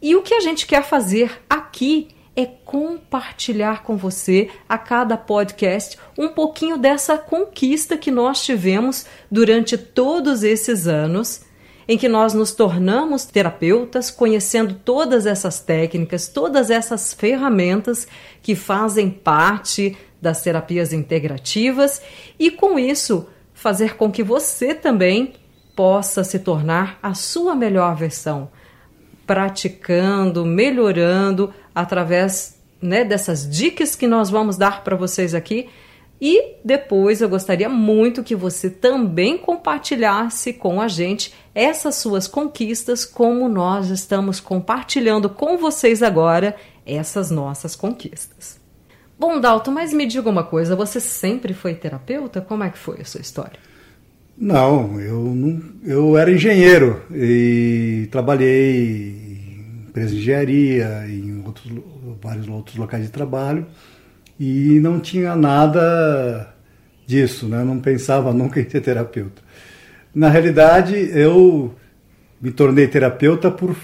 E 0.00 0.16
o 0.16 0.22
que 0.22 0.34
a 0.34 0.40
gente 0.40 0.66
quer 0.66 0.82
fazer 0.82 1.40
aqui 1.48 2.08
é 2.34 2.46
compartilhar 2.46 3.82
com 3.82 3.96
você 3.96 4.50
a 4.68 4.78
cada 4.78 5.16
podcast 5.16 5.98
um 6.16 6.28
pouquinho 6.28 6.78
dessa 6.78 7.18
conquista 7.18 7.96
que 7.96 8.10
nós 8.10 8.42
tivemos 8.42 9.06
durante 9.30 9.76
todos 9.76 10.42
esses 10.42 10.86
anos 10.86 11.42
em 11.86 11.98
que 11.98 12.08
nós 12.08 12.32
nos 12.32 12.52
tornamos 12.52 13.24
terapeutas, 13.24 14.10
conhecendo 14.10 14.74
todas 14.84 15.26
essas 15.26 15.60
técnicas, 15.60 16.28
todas 16.28 16.70
essas 16.70 17.12
ferramentas 17.12 18.06
que 18.40 18.54
fazem 18.54 19.10
parte 19.10 19.96
das 20.20 20.42
terapias 20.42 20.92
integrativas 20.92 22.00
e 22.38 22.50
com 22.50 22.78
isso 22.78 23.26
fazer 23.52 23.96
com 23.96 24.10
que 24.10 24.22
você 24.22 24.74
também 24.74 25.34
possa 25.74 26.22
se 26.22 26.38
tornar 26.38 26.98
a 27.02 27.14
sua 27.14 27.54
melhor 27.54 27.96
versão, 27.96 28.50
praticando, 29.26 30.44
melhorando 30.44 31.52
através 31.74 32.56
né, 32.80 33.04
dessas 33.04 33.48
dicas 33.48 33.94
que 33.94 34.06
nós 34.06 34.28
vamos 34.28 34.56
dar 34.56 34.82
para 34.82 34.96
vocês 34.96 35.34
aqui. 35.34 35.68
E 36.20 36.54
depois 36.64 37.20
eu 37.20 37.28
gostaria 37.28 37.68
muito 37.68 38.22
que 38.22 38.36
você 38.36 38.70
também 38.70 39.36
compartilhasse 39.36 40.52
com 40.52 40.80
a 40.80 40.86
gente 40.86 41.34
essas 41.52 41.96
suas 41.96 42.28
conquistas, 42.28 43.04
como 43.04 43.48
nós 43.48 43.88
estamos 43.88 44.38
compartilhando 44.38 45.28
com 45.28 45.58
vocês 45.58 46.00
agora 46.00 46.54
essas 46.86 47.30
nossas 47.30 47.74
conquistas. 47.74 48.60
Bom, 49.18 49.40
Dalton, 49.40 49.72
mas 49.72 49.92
me 49.92 50.06
diga 50.06 50.30
uma 50.30 50.44
coisa: 50.44 50.76
você 50.76 51.00
sempre 51.00 51.54
foi 51.54 51.74
terapeuta? 51.74 52.40
Como 52.40 52.62
é 52.62 52.70
que 52.70 52.78
foi 52.78 53.00
a 53.00 53.04
sua 53.04 53.20
história? 53.20 53.58
Não, 54.38 55.00
eu 55.00 55.20
não, 55.20 55.60
eu 55.84 56.16
era 56.16 56.30
engenheiro 56.30 57.02
e 57.12 58.08
trabalhei 58.10 59.32
empresa 59.88 60.14
de 60.14 60.20
engenharia, 60.20 61.04
em 61.06 61.41
outros, 61.52 61.72
vários 62.20 62.48
outros 62.48 62.76
locais 62.76 63.04
de 63.04 63.10
trabalho, 63.10 63.66
e 64.40 64.80
não 64.80 64.98
tinha 64.98 65.36
nada 65.36 66.52
disso, 67.06 67.46
né? 67.46 67.62
não 67.62 67.78
pensava 67.78 68.32
nunca 68.34 68.60
em 68.60 68.68
ser 68.68 68.80
terapeuta. 68.80 69.42
Na 70.14 70.28
realidade, 70.28 70.94
eu 71.14 71.74
me 72.40 72.50
tornei 72.50 72.88
terapeuta 72.88 73.50
por, 73.50 73.76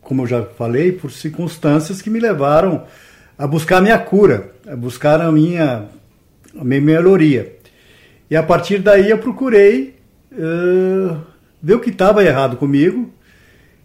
como 0.00 0.22
eu 0.22 0.26
já 0.26 0.42
falei, 0.42 0.92
por 0.92 1.10
circunstâncias 1.10 2.02
que 2.02 2.10
me 2.10 2.20
levaram 2.20 2.84
a 3.38 3.46
buscar 3.46 3.78
a 3.78 3.80
minha 3.80 3.98
cura, 3.98 4.52
a 4.66 4.76
buscar 4.76 5.20
a 5.20 5.32
minha, 5.32 5.88
a 6.56 6.64
minha 6.64 6.80
melhoria. 6.80 7.56
E 8.30 8.36
a 8.36 8.42
partir 8.42 8.78
daí 8.78 9.10
eu 9.10 9.18
procurei 9.18 9.96
uh, 10.32 11.16
ver 11.60 11.74
o 11.74 11.80
que 11.80 11.90
estava 11.90 12.24
errado 12.24 12.56
comigo 12.56 13.12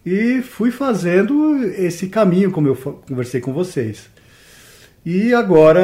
e 0.08 0.42
fui 0.42 0.70
fazendo 0.70 1.62
esse 1.76 2.08
caminho, 2.08 2.50
como 2.50 2.68
eu 2.68 2.76
conversei 3.06 3.40
com 3.40 3.52
vocês. 3.52 4.08
E 5.04 5.34
agora, 5.34 5.80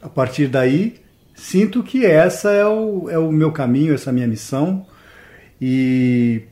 a 0.00 0.08
partir 0.08 0.48
daí, 0.48 0.96
sinto 1.34 1.82
que 1.82 2.06
essa 2.06 2.50
é 2.50 2.64
o, 2.66 3.10
é 3.10 3.18
o 3.18 3.30
meu 3.30 3.52
caminho, 3.52 3.94
essa 3.94 4.08
é 4.08 4.12
a 4.12 4.14
minha 4.14 4.26
missão. 4.26 4.86
E, 5.60 6.42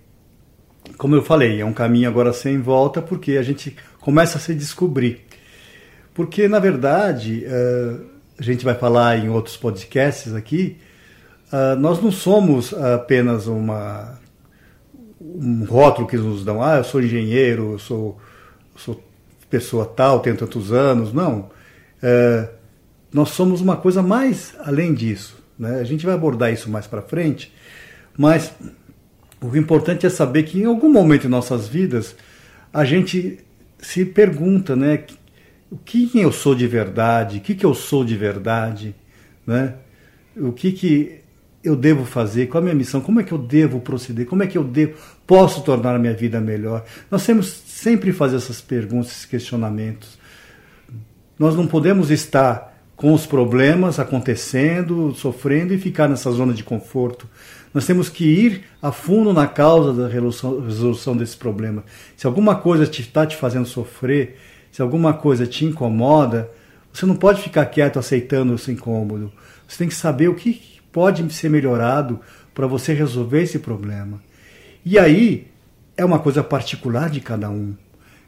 como 0.99 1.14
eu 1.14 1.23
falei, 1.23 1.61
é 1.61 1.64
um 1.64 1.73
caminho 1.73 2.09
agora 2.09 2.33
sem 2.33 2.61
volta, 2.61 3.00
porque 3.00 3.38
a 3.38 3.43
gente 3.43 3.75
começa 4.00 4.37
a 4.37 4.40
se 4.40 4.55
descobrir. 4.55 5.23
Porque, 6.12 6.49
na 6.49 6.59
verdade, 6.59 7.45
eh, 7.47 7.97
a 8.38 8.43
gente 8.43 8.64
vai 8.64 8.75
falar 8.75 9.19
em 9.19 9.28
outros 9.31 9.57
podcasts 9.57 10.35
aqui, 10.35 10.76
uh, 11.52 11.78
nós 11.78 12.02
não 12.02 12.12
somos 12.12 12.75
apenas 12.75 13.47
uma 13.47 14.19
um 15.35 15.64
rótulo 15.64 16.06
que 16.06 16.16
nos 16.16 16.45
dão, 16.45 16.62
ah, 16.62 16.76
eu 16.76 16.85
sou 16.85 17.02
engenheiro, 17.02 17.73
eu 17.73 17.78
sou, 17.78 18.18
sou 18.76 19.02
pessoa 19.50 19.85
tal, 19.85 20.21
tenho 20.21 20.37
tantos 20.37 20.73
anos. 20.73 21.12
Não. 21.12 21.50
Uh, 22.02 22.49
nós 23.12 23.30
somos 23.30 23.61
uma 23.61 23.76
coisa 23.76 24.02
mais 24.02 24.54
além 24.61 24.95
disso. 24.95 25.37
Né? 25.59 25.80
A 25.80 25.85
gente 25.85 26.04
vai 26.04 26.14
abordar 26.14 26.52
isso 26.52 26.71
mais 26.71 26.87
para 26.87 27.02
frente, 27.02 27.52
mas 28.16 28.52
o 29.40 29.56
importante 29.56 30.06
é 30.06 30.11
saber 30.11 30.45
que 30.45 30.61
em 30.61 30.64
algum 30.64 30.90
momento 30.90 31.26
em 31.26 31.30
nossas 31.30 31.66
vidas 31.68 32.14
a 32.73 32.85
gente 32.85 33.38
se 33.78 34.04
pergunta, 34.04 34.75
né? 34.75 35.04
O 35.71 35.76
que 35.76 36.11
eu 36.14 36.30
sou 36.30 36.54
de 36.54 36.66
verdade? 36.66 37.38
O 37.38 37.40
que, 37.40 37.54
que 37.54 37.66
eu 37.66 37.75
sou 37.75 38.04
de 38.04 38.16
verdade? 38.16 38.95
Né? 39.47 39.75
O 40.37 40.52
que, 40.52 40.73
que 40.73 41.21
eu 41.62 41.75
devo 41.75 42.04
fazer? 42.04 42.47
Qual 42.47 42.61
a 42.61 42.64
minha 42.64 42.75
missão? 42.75 43.00
Como 43.00 43.21
é 43.21 43.25
que 43.25 43.33
eu 43.33 43.38
devo 43.38 43.80
proceder? 43.80 44.26
Como 44.26 44.42
é 44.42 44.47
que 44.47 44.56
eu 44.56 44.62
devo, 44.62 44.97
posso 45.26 45.62
tornar 45.62 45.95
a 45.95 45.99
minha 45.99 46.14
vida 46.14 46.40
melhor? 46.40 46.85
Nós 47.11 47.25
temos 47.25 47.49
sempre 47.49 48.12
fazer 48.12 48.37
essas 48.37 48.61
perguntas, 48.61 49.12
esses 49.12 49.25
questionamentos. 49.25 50.18
Nós 51.38 51.54
não 51.54 51.66
podemos 51.66 52.11
estar 52.11 52.75
com 52.97 53.12
os 53.12 53.26
problemas 53.26 53.99
acontecendo, 53.99 55.14
sofrendo 55.14 55.75
e 55.75 55.78
ficar 55.78 56.09
nessa 56.09 56.30
zona 56.30 56.54
de 56.54 56.64
conforto. 56.64 57.28
Nós 57.75 57.85
temos 57.85 58.09
que 58.09 58.25
ir 58.25 58.64
a 58.80 58.90
fundo 58.90 59.35
na 59.35 59.47
causa 59.47 59.92
da 59.92 60.09
resolução 60.09 61.14
desse 61.14 61.37
problema. 61.37 61.85
Se 62.16 62.26
alguma 62.26 62.54
coisa 62.54 62.85
está 62.85 63.26
te, 63.26 63.35
te 63.35 63.40
fazendo 63.40 63.66
sofrer, 63.66 64.38
se 64.73 64.80
alguma 64.80 65.12
coisa 65.12 65.47
te 65.47 65.66
incomoda, 65.66 66.50
você 66.90 67.04
não 67.04 67.16
pode 67.16 67.42
ficar 67.42 67.66
quieto 67.66 67.99
aceitando 67.99 68.54
esse 68.54 68.73
incômodo. 68.73 69.30
Você 69.68 69.78
tem 69.78 69.88
que 69.88 69.95
saber 69.95 70.28
o 70.28 70.35
que 70.35 70.80
pode 70.90 71.30
ser 71.35 71.50
melhorado 71.50 72.18
para 72.54 72.66
você 72.66 72.95
resolver 72.95 73.42
esse 73.42 73.59
problema. 73.59 74.18
E 74.87 75.00
aí 75.00 75.49
é 75.97 76.05
uma 76.05 76.21
coisa 76.21 76.45
particular 76.45 77.11
de 77.11 77.21
cada 77.21 77.50
um. 77.50 77.75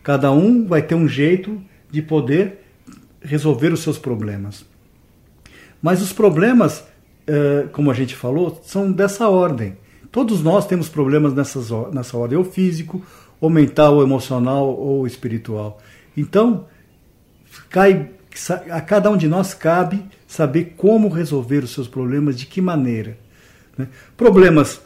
Cada 0.02 0.32
um 0.32 0.66
vai 0.66 0.82
ter 0.82 0.96
um 0.96 1.06
jeito 1.06 1.62
de 1.88 2.02
poder 2.02 2.64
resolver 3.22 3.72
os 3.72 3.78
seus 3.78 3.96
problemas. 3.96 4.66
Mas 5.80 6.02
os 6.02 6.12
problemas, 6.12 6.84
eh, 7.28 7.68
como 7.70 7.92
a 7.92 7.94
gente 7.94 8.16
falou, 8.16 8.60
são 8.64 8.90
dessa 8.90 9.28
ordem. 9.28 9.76
Todos 10.10 10.42
nós 10.42 10.66
temos 10.66 10.88
problemas 10.88 11.32
nessas, 11.32 11.70
nessa 11.92 12.18
ordem, 12.18 12.36
ou 12.36 12.44
físico, 12.44 13.00
ou 13.40 13.48
mental, 13.48 13.94
ou 13.94 14.02
emocional, 14.02 14.66
ou 14.66 15.06
espiritual. 15.06 15.78
Então, 16.16 16.66
cai, 17.70 18.10
a 18.68 18.80
cada 18.80 19.08
um 19.10 19.16
de 19.16 19.28
nós 19.28 19.54
cabe 19.54 20.04
saber 20.26 20.74
como 20.76 21.08
resolver 21.08 21.62
os 21.62 21.70
seus 21.70 21.86
problemas, 21.86 22.36
de 22.36 22.46
que 22.46 22.60
maneira. 22.60 23.16
Né? 23.76 23.86
Problemas 24.16 24.80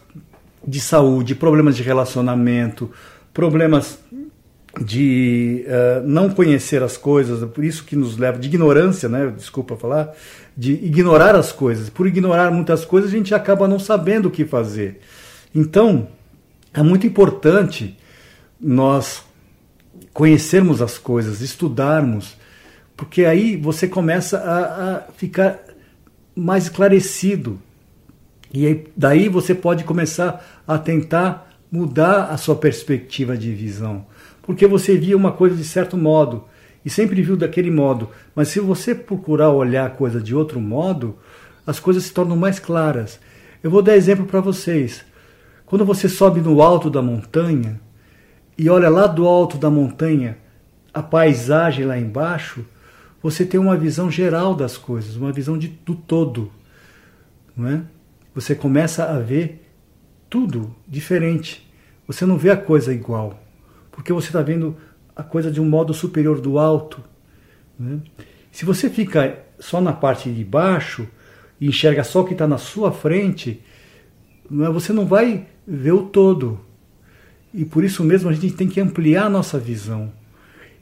de 0.67 0.81
saúde, 0.81 1.35
problemas 1.35 1.77
de 1.77 1.83
relacionamento, 1.83 2.91
problemas 3.33 3.99
de 4.81 5.67
uh, 5.67 6.07
não 6.07 6.31
conhecer 6.31 6.83
as 6.83 6.97
coisas, 6.97 7.47
por 7.51 7.63
isso 7.63 7.85
que 7.85 7.95
nos 7.95 8.17
leva 8.17 8.39
de 8.39 8.49
ignorância, 8.49 9.09
né? 9.09 9.33
Desculpa 9.37 9.77
falar, 9.77 10.15
de 10.57 10.73
ignorar 10.73 11.35
as 11.35 11.53
coisas. 11.53 11.91
Por 11.91 12.07
ignorar 12.07 12.51
muitas 12.51 12.85
coisas, 12.85 13.11
a 13.11 13.17
gente 13.17 13.35
acaba 13.35 13.69
não 13.69 13.79
sabendo 13.79 14.27
o 14.27 14.31
que 14.31 14.45
fazer. 14.45 15.01
Então, 15.55 16.09
é 16.73 16.83
muito 16.83 17.07
importante 17.07 17.99
nós 18.59 19.23
conhecermos 20.13 20.81
as 20.81 20.97
coisas, 20.97 21.41
estudarmos, 21.41 22.37
porque 22.97 23.25
aí 23.25 23.57
você 23.57 23.87
começa 23.87 24.39
a, 24.39 24.97
a 24.97 25.01
ficar 25.17 25.61
mais 26.35 26.65
esclarecido. 26.65 27.61
E 28.53 28.67
aí, 28.67 28.87
daí 28.97 29.29
você 29.29 29.55
pode 29.55 29.85
começar 29.85 30.63
a 30.67 30.79
tentar 30.79 31.51
mudar 31.71 32.25
a 32.25 32.37
sua 32.37 32.55
perspectiva 32.55 33.37
de 33.37 33.53
visão 33.53 34.07
porque 34.43 34.67
você 34.67 34.97
via 34.97 35.17
uma 35.17 35.33
coisa 35.33 35.57
de 35.57 35.65
certo 35.65 35.97
modo 35.97 36.45
e 36.85 36.91
sempre 36.91 37.23
viu 37.23 37.37
daquele 37.37 37.71
modo. 37.71 38.11
Mas 38.35 38.49
se 38.49 38.59
você 38.59 38.95
procurar 38.95 39.51
olhar 39.51 39.87
a 39.87 39.91
coisa 39.91 40.21
de 40.21 40.35
outro 40.35 40.61
modo, 40.61 41.17
as 41.65 41.79
coisas 41.79 42.03
se 42.03 42.13
tornam 42.13 42.37
mais 42.37 42.59
claras. 42.59 43.21
Eu 43.63 43.71
vou 43.71 43.81
dar 43.81 43.97
exemplo 43.97 44.27
para 44.27 44.41
vocês. 44.41 45.05
Quando 45.65 45.85
você 45.85 46.09
sobe 46.09 46.41
no 46.41 46.61
alto 46.61 46.91
da 46.91 47.01
montanha 47.01 47.81
e 48.59 48.69
olha 48.69 48.91
lá 48.91 49.07
do 49.07 49.27
alto 49.27 49.57
da 49.57 49.71
montanha 49.71 50.37
a 50.93 51.03
paisagem 51.03 51.87
lá 51.87 51.97
embaixo, 51.97 52.67
você 53.23 53.47
tem 53.47 53.59
uma 53.59 53.77
visão 53.77 54.11
geral 54.11 54.55
das 54.55 54.77
coisas, 54.77 55.17
uma 55.17 55.33
visão 55.33 55.57
de, 55.57 55.69
do 55.69 55.95
todo. 55.95 56.53
Não 57.57 57.69
é? 57.69 57.83
Você 58.35 58.55
começa 58.55 59.05
a 59.05 59.19
ver 59.19 59.69
tudo 60.29 60.75
diferente. 60.89 61.71
Você 62.07 62.25
não 62.25 62.37
vê 62.37 62.51
a 62.51 62.57
coisa 62.57 62.93
igual 62.93 63.43
porque 63.93 64.13
você 64.13 64.29
está 64.29 64.43
vendo 64.43 64.77
a 65.15 65.23
coisa 65.23 65.51
de 65.51 65.61
um 65.61 65.69
modo 65.69 65.93
superior 65.93 66.41
do 66.41 66.59
alto. 66.59 67.05
Né? 67.79 68.01
Se 68.51 68.65
você 68.65 68.89
fica 68.89 69.39
só 69.61 69.81
na 69.81 69.93
parte 69.93 70.33
de 70.33 70.43
baixo 70.43 71.07
e 71.61 71.69
enxerga 71.69 72.03
só 72.03 72.23
o 72.23 72.25
que 72.25 72.33
está 72.33 72.49
na 72.49 72.59
sua 72.59 72.91
frente, 72.91 73.63
não 74.51 74.67
é? 74.67 74.71
você 74.71 74.93
não 74.93 75.07
vai 75.07 75.47
ver 75.67 75.93
o 75.93 76.05
todo. 76.05 76.59
E 77.55 77.67
por 77.67 77.85
isso 77.85 78.03
mesmo 78.03 78.31
a 78.31 78.33
gente 78.33 78.55
tem 78.55 78.67
que 78.67 78.81
ampliar 78.81 79.27
a 79.27 79.31
nossa 79.31 79.59
visão. 79.59 80.11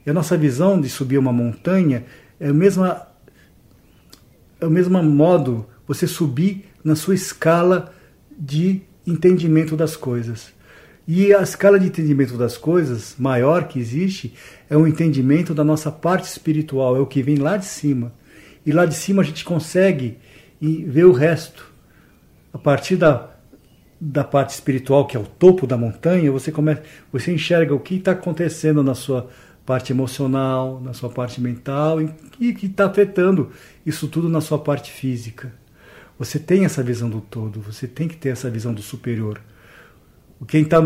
E 0.05 0.09
a 0.09 0.13
nossa 0.13 0.37
visão 0.37 0.79
de 0.79 0.89
subir 0.89 1.17
uma 1.17 1.33
montanha 1.33 2.05
é 2.39 2.49
o 2.49 2.55
mesmo, 2.55 2.85
é 2.85 4.65
o 4.65 4.69
mesmo 4.69 5.03
modo 5.03 5.67
você 5.85 6.07
subir 6.07 6.65
na 6.83 6.95
sua 6.95 7.15
escala 7.15 7.93
de 8.37 8.81
entendimento 9.05 9.75
das 9.75 9.95
coisas. 9.95 10.53
E 11.07 11.33
a 11.33 11.41
escala 11.41 11.79
de 11.79 11.87
entendimento 11.87 12.37
das 12.37 12.57
coisas 12.57 13.15
maior 13.17 13.67
que 13.67 13.79
existe 13.79 14.33
é 14.69 14.77
o 14.77 14.87
entendimento 14.87 15.53
da 15.53 15.63
nossa 15.63 15.91
parte 15.91 16.25
espiritual, 16.25 16.95
é 16.95 16.99
o 16.99 17.07
que 17.07 17.23
vem 17.23 17.37
lá 17.37 17.57
de 17.57 17.65
cima. 17.65 18.13
E 18.65 18.71
lá 18.71 18.85
de 18.85 18.93
cima 18.93 19.21
a 19.21 19.25
gente 19.25 19.43
consegue 19.43 20.17
ver 20.61 21.05
o 21.05 21.11
resto. 21.11 21.71
A 22.53 22.57
partir 22.57 22.95
da, 22.95 23.31
da 23.99 24.23
parte 24.23 24.51
espiritual, 24.51 25.07
que 25.07 25.17
é 25.17 25.19
o 25.19 25.25
topo 25.25 25.65
da 25.65 25.77
montanha, 25.77 26.31
você 26.31 26.51
começa, 26.51 26.83
você 27.11 27.33
enxerga 27.33 27.73
o 27.73 27.79
que 27.79 27.95
está 27.95 28.11
acontecendo 28.11 28.83
na 28.83 28.93
sua 28.93 29.29
parte 29.65 29.91
emocional, 29.91 30.81
na 30.81 30.93
sua 30.93 31.09
parte 31.09 31.39
mental 31.39 31.99
e 32.39 32.53
que 32.53 32.65
está 32.65 32.85
afetando 32.85 33.51
isso 33.85 34.07
tudo 34.07 34.27
na 34.27 34.41
sua 34.41 34.59
parte 34.59 34.91
física. 34.91 35.53
Você 36.21 36.37
tem 36.37 36.65
essa 36.65 36.83
visão 36.83 37.09
do 37.09 37.19
todo, 37.19 37.59
você 37.59 37.87
tem 37.87 38.07
que 38.07 38.15
ter 38.15 38.29
essa 38.29 38.47
visão 38.47 38.75
do 38.75 38.81
superior. 38.83 39.41
Quem 40.47 40.61
está 40.61 40.77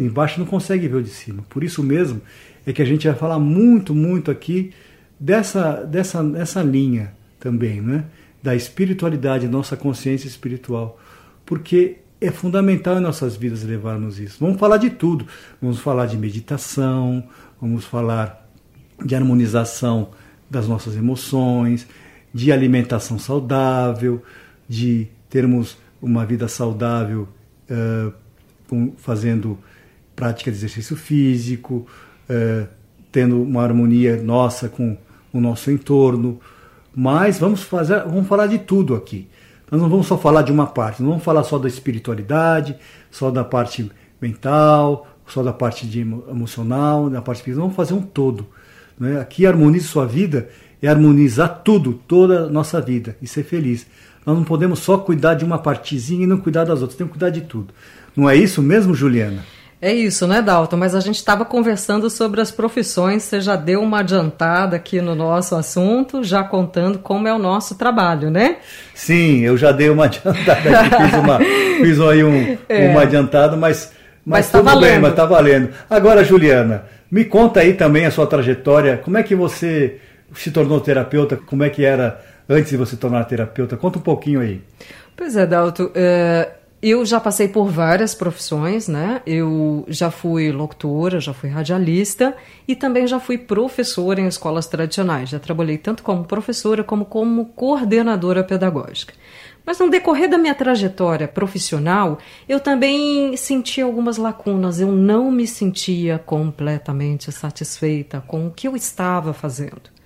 embaixo 0.00 0.38
não 0.38 0.46
consegue 0.46 0.86
ver 0.86 0.94
o 0.98 1.02
de 1.02 1.10
cima. 1.10 1.44
Por 1.50 1.64
isso 1.64 1.82
mesmo 1.82 2.22
é 2.64 2.72
que 2.72 2.80
a 2.80 2.84
gente 2.84 3.08
vai 3.08 3.16
falar 3.16 3.40
muito, 3.40 3.92
muito 3.92 4.30
aqui 4.30 4.70
dessa, 5.18 5.82
dessa, 5.82 6.22
dessa 6.22 6.62
linha 6.62 7.12
também, 7.40 7.80
né? 7.80 8.04
da 8.40 8.54
espiritualidade, 8.54 9.48
nossa 9.48 9.76
consciência 9.76 10.28
espiritual. 10.28 11.00
Porque 11.44 11.96
é 12.20 12.30
fundamental 12.30 12.96
em 12.96 13.00
nossas 13.00 13.34
vidas 13.34 13.64
levarmos 13.64 14.20
isso. 14.20 14.36
Vamos 14.38 14.60
falar 14.60 14.76
de 14.76 14.90
tudo. 14.90 15.26
Vamos 15.60 15.80
falar 15.80 16.06
de 16.06 16.16
meditação, 16.16 17.24
vamos 17.60 17.84
falar 17.84 18.48
de 19.04 19.16
harmonização 19.16 20.10
das 20.48 20.68
nossas 20.68 20.94
emoções, 20.94 21.88
de 22.38 22.52
alimentação 22.52 23.18
saudável, 23.18 24.22
de 24.68 25.08
termos 25.28 25.76
uma 26.00 26.24
vida 26.24 26.46
saudável. 26.48 27.28
Uh, 27.70 28.12
com, 28.68 28.92
fazendo 28.96 29.58
prática 30.14 30.50
de 30.50 30.56
exercício 30.56 30.94
físico, 30.94 31.86
é, 32.28 32.66
tendo 33.10 33.42
uma 33.42 33.62
harmonia 33.62 34.20
nossa 34.22 34.68
com 34.68 34.96
o 35.32 35.40
nosso 35.40 35.70
entorno. 35.70 36.38
Mas 36.94 37.38
vamos 37.38 37.62
fazer, 37.62 38.02
vamos 38.04 38.28
falar 38.28 38.46
de 38.46 38.58
tudo 38.58 38.94
aqui. 38.94 39.28
Nós 39.70 39.80
não 39.80 39.88
vamos 39.88 40.06
só 40.06 40.16
falar 40.16 40.42
de 40.42 40.52
uma 40.52 40.66
parte, 40.66 41.02
não 41.02 41.10
vamos 41.10 41.24
falar 41.24 41.44
só 41.44 41.58
da 41.58 41.68
espiritualidade, 41.68 42.76
só 43.10 43.30
da 43.30 43.44
parte 43.44 43.90
mental, 44.20 45.06
só 45.26 45.42
da 45.42 45.52
parte 45.52 45.86
de 45.86 46.00
emocional, 46.00 47.08
da 47.08 47.22
parte 47.22 47.42
física. 47.42 47.60
Vamos 47.60 47.76
fazer 47.76 47.94
um 47.94 48.02
todo. 48.02 48.46
Né? 48.98 49.20
Aqui 49.20 49.46
harmonize 49.46 49.86
sua 49.86 50.06
vida 50.06 50.48
é 50.82 50.88
harmonizar 50.88 51.62
tudo, 51.64 52.00
toda 52.06 52.44
a 52.44 52.48
nossa 52.48 52.80
vida 52.80 53.16
e 53.20 53.26
ser 53.26 53.44
feliz. 53.44 53.86
Nós 54.24 54.36
não 54.36 54.44
podemos 54.44 54.80
só 54.80 54.98
cuidar 54.98 55.34
de 55.34 55.44
uma 55.44 55.58
partezinha 55.58 56.24
e 56.24 56.26
não 56.26 56.38
cuidar 56.38 56.64
das 56.64 56.80
outras, 56.80 56.96
temos 56.96 57.12
que 57.12 57.18
cuidar 57.18 57.30
de 57.30 57.42
tudo. 57.42 57.72
Não 58.16 58.28
é 58.28 58.36
isso 58.36 58.62
mesmo, 58.62 58.94
Juliana? 58.94 59.44
É 59.80 59.92
isso, 59.92 60.26
né, 60.26 60.42
Dalton? 60.42 60.76
Mas 60.76 60.92
a 60.92 61.00
gente 61.00 61.16
estava 61.16 61.44
conversando 61.44 62.10
sobre 62.10 62.40
as 62.40 62.50
profissões, 62.50 63.22
você 63.22 63.40
já 63.40 63.54
deu 63.54 63.80
uma 63.80 64.00
adiantada 64.00 64.74
aqui 64.74 65.00
no 65.00 65.14
nosso 65.14 65.54
assunto, 65.54 66.24
já 66.24 66.42
contando 66.42 66.98
como 66.98 67.28
é 67.28 67.32
o 67.32 67.38
nosso 67.38 67.76
trabalho, 67.76 68.28
né? 68.28 68.56
Sim, 68.92 69.38
eu 69.40 69.56
já 69.56 69.70
dei 69.70 69.88
uma 69.88 70.06
adiantada 70.06 70.80
aqui, 70.80 70.96
fiz, 70.96 71.14
uma, 71.14 71.38
fiz 71.38 72.00
aí 72.00 72.24
um, 72.24 72.58
é. 72.68 72.88
uma 72.88 73.02
adiantada, 73.02 73.56
mas, 73.56 73.92
mas, 74.26 74.50
mas 74.50 74.50
tá 74.50 74.58
tudo 74.58 74.80
bem, 74.80 74.98
mas 74.98 75.12
está 75.12 75.24
valendo. 75.24 75.70
Agora, 75.88 76.24
Juliana, 76.24 76.86
me 77.08 77.24
conta 77.24 77.60
aí 77.60 77.74
também 77.74 78.04
a 78.04 78.10
sua 78.10 78.26
trajetória, 78.26 79.00
como 79.04 79.16
é 79.16 79.22
que 79.22 79.36
você 79.36 80.00
se 80.34 80.50
tornou 80.50 80.80
terapeuta, 80.80 81.36
como 81.36 81.64
é 81.64 81.70
que 81.70 81.84
era 81.84 82.20
antes 82.48 82.70
de 82.70 82.76
você 82.76 82.96
tornar 82.96 83.24
terapeuta? 83.24 83.76
Conta 83.76 83.98
um 83.98 84.02
pouquinho 84.02 84.40
aí. 84.40 84.62
Pois 85.16 85.36
é, 85.36 85.46
Dalto. 85.46 85.90
É, 85.94 86.50
eu 86.80 87.04
já 87.04 87.18
passei 87.18 87.48
por 87.48 87.68
várias 87.68 88.14
profissões, 88.14 88.86
né? 88.86 89.20
Eu 89.26 89.84
já 89.88 90.12
fui 90.12 90.52
locutora, 90.52 91.20
já 91.20 91.34
fui 91.34 91.48
radialista 91.48 92.36
e 92.68 92.76
também 92.76 93.04
já 93.06 93.18
fui 93.18 93.36
professora 93.36 94.20
em 94.20 94.28
escolas 94.28 94.68
tradicionais. 94.68 95.30
Já 95.30 95.40
trabalhei 95.40 95.76
tanto 95.76 96.04
como 96.04 96.24
professora 96.24 96.84
como 96.84 97.04
como 97.04 97.46
coordenadora 97.46 98.44
pedagógica. 98.44 99.12
Mas 99.66 99.80
no 99.80 99.90
decorrer 99.90 100.30
da 100.30 100.38
minha 100.38 100.54
trajetória 100.54 101.26
profissional, 101.26 102.18
eu 102.48 102.60
também 102.60 103.36
senti 103.36 103.82
algumas 103.82 104.16
lacunas. 104.16 104.80
Eu 104.80 104.92
não 104.92 105.32
me 105.32 105.48
sentia 105.48 106.18
completamente 106.18 107.30
satisfeita 107.32 108.22
com 108.26 108.46
o 108.46 108.50
que 108.52 108.68
eu 108.68 108.76
estava 108.76 109.34
fazendo. 109.34 109.97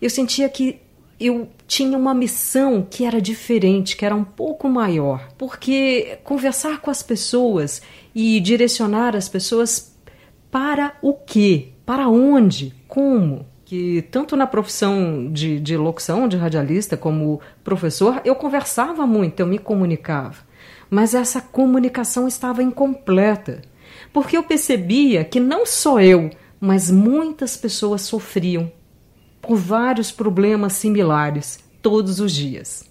Eu 0.00 0.10
sentia 0.10 0.48
que 0.48 0.80
eu 1.18 1.48
tinha 1.66 1.96
uma 1.96 2.14
missão 2.14 2.86
que 2.88 3.04
era 3.04 3.20
diferente, 3.20 3.96
que 3.96 4.04
era 4.04 4.14
um 4.14 4.24
pouco 4.24 4.68
maior, 4.68 5.28
porque 5.38 6.18
conversar 6.22 6.80
com 6.80 6.90
as 6.90 7.02
pessoas 7.02 7.80
e 8.14 8.38
direcionar 8.40 9.16
as 9.16 9.28
pessoas 9.28 9.96
para 10.50 10.94
o 11.02 11.14
quê? 11.14 11.68
Para 11.84 12.08
onde? 12.08 12.74
Como? 12.86 13.46
Que 13.64 14.02
tanto 14.10 14.36
na 14.36 14.46
profissão 14.46 15.30
de, 15.32 15.58
de 15.58 15.76
locução, 15.76 16.28
de 16.28 16.36
radialista, 16.36 16.96
como 16.96 17.40
professor, 17.64 18.20
eu 18.24 18.34
conversava 18.34 19.06
muito, 19.06 19.40
eu 19.40 19.46
me 19.46 19.58
comunicava. 19.58 20.46
Mas 20.88 21.14
essa 21.14 21.40
comunicação 21.40 22.28
estava 22.28 22.62
incompleta, 22.62 23.62
porque 24.12 24.36
eu 24.36 24.42
percebia 24.42 25.24
que 25.24 25.40
não 25.40 25.66
só 25.66 26.00
eu, 26.00 26.30
mas 26.60 26.90
muitas 26.90 27.56
pessoas 27.56 28.02
sofriam 28.02 28.70
por 29.46 29.56
vários 29.56 30.10
problemas 30.10 30.72
similares 30.72 31.60
todos 31.80 32.18
os 32.18 32.32
dias. 32.32 32.84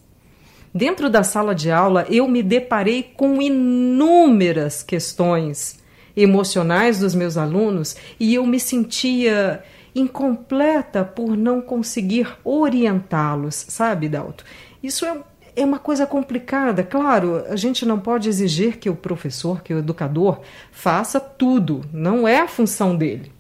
Dentro 0.74 1.10
da 1.10 1.22
sala 1.22 1.54
de 1.54 1.70
aula, 1.70 2.06
eu 2.10 2.28
me 2.28 2.42
deparei 2.42 3.04
com 3.04 3.42
inúmeras 3.42 4.82
questões 4.82 5.80
emocionais 6.16 7.00
dos 7.00 7.14
meus 7.14 7.36
alunos 7.36 7.96
e 8.18 8.34
eu 8.34 8.46
me 8.46 8.60
sentia 8.60 9.64
incompleta 9.94 11.04
por 11.04 11.36
não 11.36 11.62
conseguir 11.62 12.28
orientá-los, 12.44 13.66
sabe, 13.70 14.08
Dalto? 14.08 14.46
Isso 14.82 15.06
é, 15.06 15.18
é 15.58 15.66
uma 15.66 15.80
coisa 15.80 16.06
complicada. 16.06 16.84
Claro, 16.84 17.46
a 17.50 17.56
gente 17.56 17.86
não 17.86 18.00
pode 18.00 18.30
exigir 18.30 18.78
que 18.78 18.90
o 18.90 18.96
professor, 18.96 19.62
que 19.62 19.74
o 19.74 19.80
educador, 19.80 20.40
faça 20.72 21.20
tudo, 21.20 21.82
não 21.92 22.26
é 22.26 22.40
a 22.40 22.48
função 22.48 22.96
dele. 22.96 23.35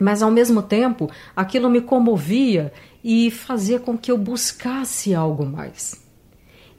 Mas 0.00 0.22
ao 0.22 0.30
mesmo 0.30 0.62
tempo, 0.62 1.10
aquilo 1.34 1.68
me 1.68 1.80
comovia 1.80 2.72
e 3.02 3.30
fazia 3.30 3.78
com 3.78 3.96
que 3.96 4.10
eu 4.10 4.18
buscasse 4.18 5.14
algo 5.14 5.44
mais. 5.44 6.00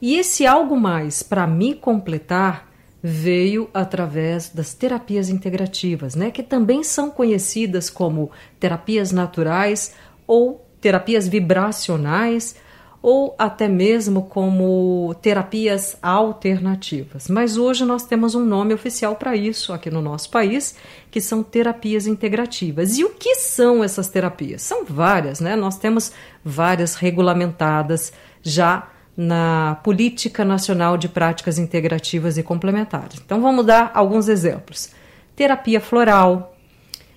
E 0.00 0.16
esse 0.16 0.46
algo 0.46 0.78
mais 0.78 1.22
para 1.22 1.46
me 1.46 1.74
completar 1.74 2.70
veio 3.02 3.68
através 3.72 4.50
das 4.50 4.74
terapias 4.74 5.28
integrativas, 5.28 6.14
né, 6.14 6.30
que 6.30 6.42
também 6.42 6.82
são 6.82 7.10
conhecidas 7.10 7.88
como 7.88 8.30
terapias 8.58 9.10
naturais 9.10 9.94
ou 10.26 10.66
terapias 10.80 11.26
vibracionais 11.26 12.56
ou 13.02 13.34
até 13.38 13.66
mesmo 13.66 14.24
como 14.24 15.14
terapias 15.22 15.96
alternativas. 16.02 17.28
Mas 17.28 17.56
hoje 17.56 17.84
nós 17.84 18.04
temos 18.04 18.34
um 18.34 18.44
nome 18.44 18.74
oficial 18.74 19.16
para 19.16 19.34
isso 19.34 19.72
aqui 19.72 19.90
no 19.90 20.02
nosso 20.02 20.30
país, 20.30 20.74
que 21.10 21.20
são 21.20 21.42
terapias 21.42 22.06
integrativas. 22.06 22.98
E 22.98 23.04
o 23.04 23.10
que 23.10 23.36
são 23.36 23.82
essas 23.82 24.08
terapias? 24.08 24.62
São 24.62 24.84
várias, 24.84 25.40
né? 25.40 25.56
Nós 25.56 25.78
temos 25.78 26.12
várias 26.44 26.94
regulamentadas 26.94 28.12
já 28.42 28.88
na 29.16 29.78
Política 29.82 30.44
Nacional 30.44 30.96
de 30.96 31.08
Práticas 31.08 31.58
Integrativas 31.58 32.36
e 32.36 32.42
Complementares. 32.42 33.20
Então 33.24 33.40
vamos 33.40 33.64
dar 33.64 33.90
alguns 33.94 34.28
exemplos: 34.28 34.90
terapia 35.34 35.80
floral, 35.80 36.54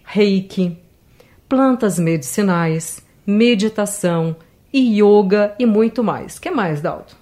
reiki, 0.06 0.78
plantas 1.48 2.00
medicinais, 2.00 3.02
meditação, 3.28 4.36
e 4.74 5.00
yoga 5.00 5.54
e 5.60 5.66
muito 5.66 6.04
mais. 6.04 6.40
que 6.40 6.50
mais, 6.50 6.82
Dalton? 6.82 7.16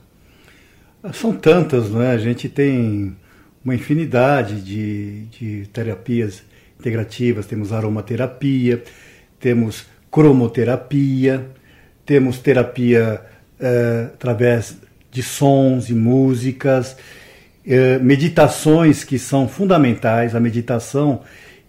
São 1.13 1.33
tantas, 1.33 1.89
não 1.89 2.01
é? 2.01 2.11
A 2.11 2.17
gente 2.17 2.47
tem 2.47 3.15
uma 3.63 3.75
infinidade 3.75 4.61
de, 4.61 5.25
de 5.25 5.67
terapias 5.67 6.43
integrativas. 6.79 7.45
Temos 7.45 7.73
aromaterapia, 7.73 8.83
temos 9.39 9.85
cromoterapia, 10.09 11.47
temos 12.05 12.39
terapia 12.39 13.21
é, 13.59 14.07
através 14.13 14.77
de 15.11 15.21
sons 15.21 15.89
e 15.89 15.93
músicas, 15.93 16.95
é, 17.65 17.97
meditações 17.99 19.03
que 19.03 19.19
são 19.19 19.47
fundamentais. 19.47 20.35
A 20.35 20.39
meditação, 20.39 21.21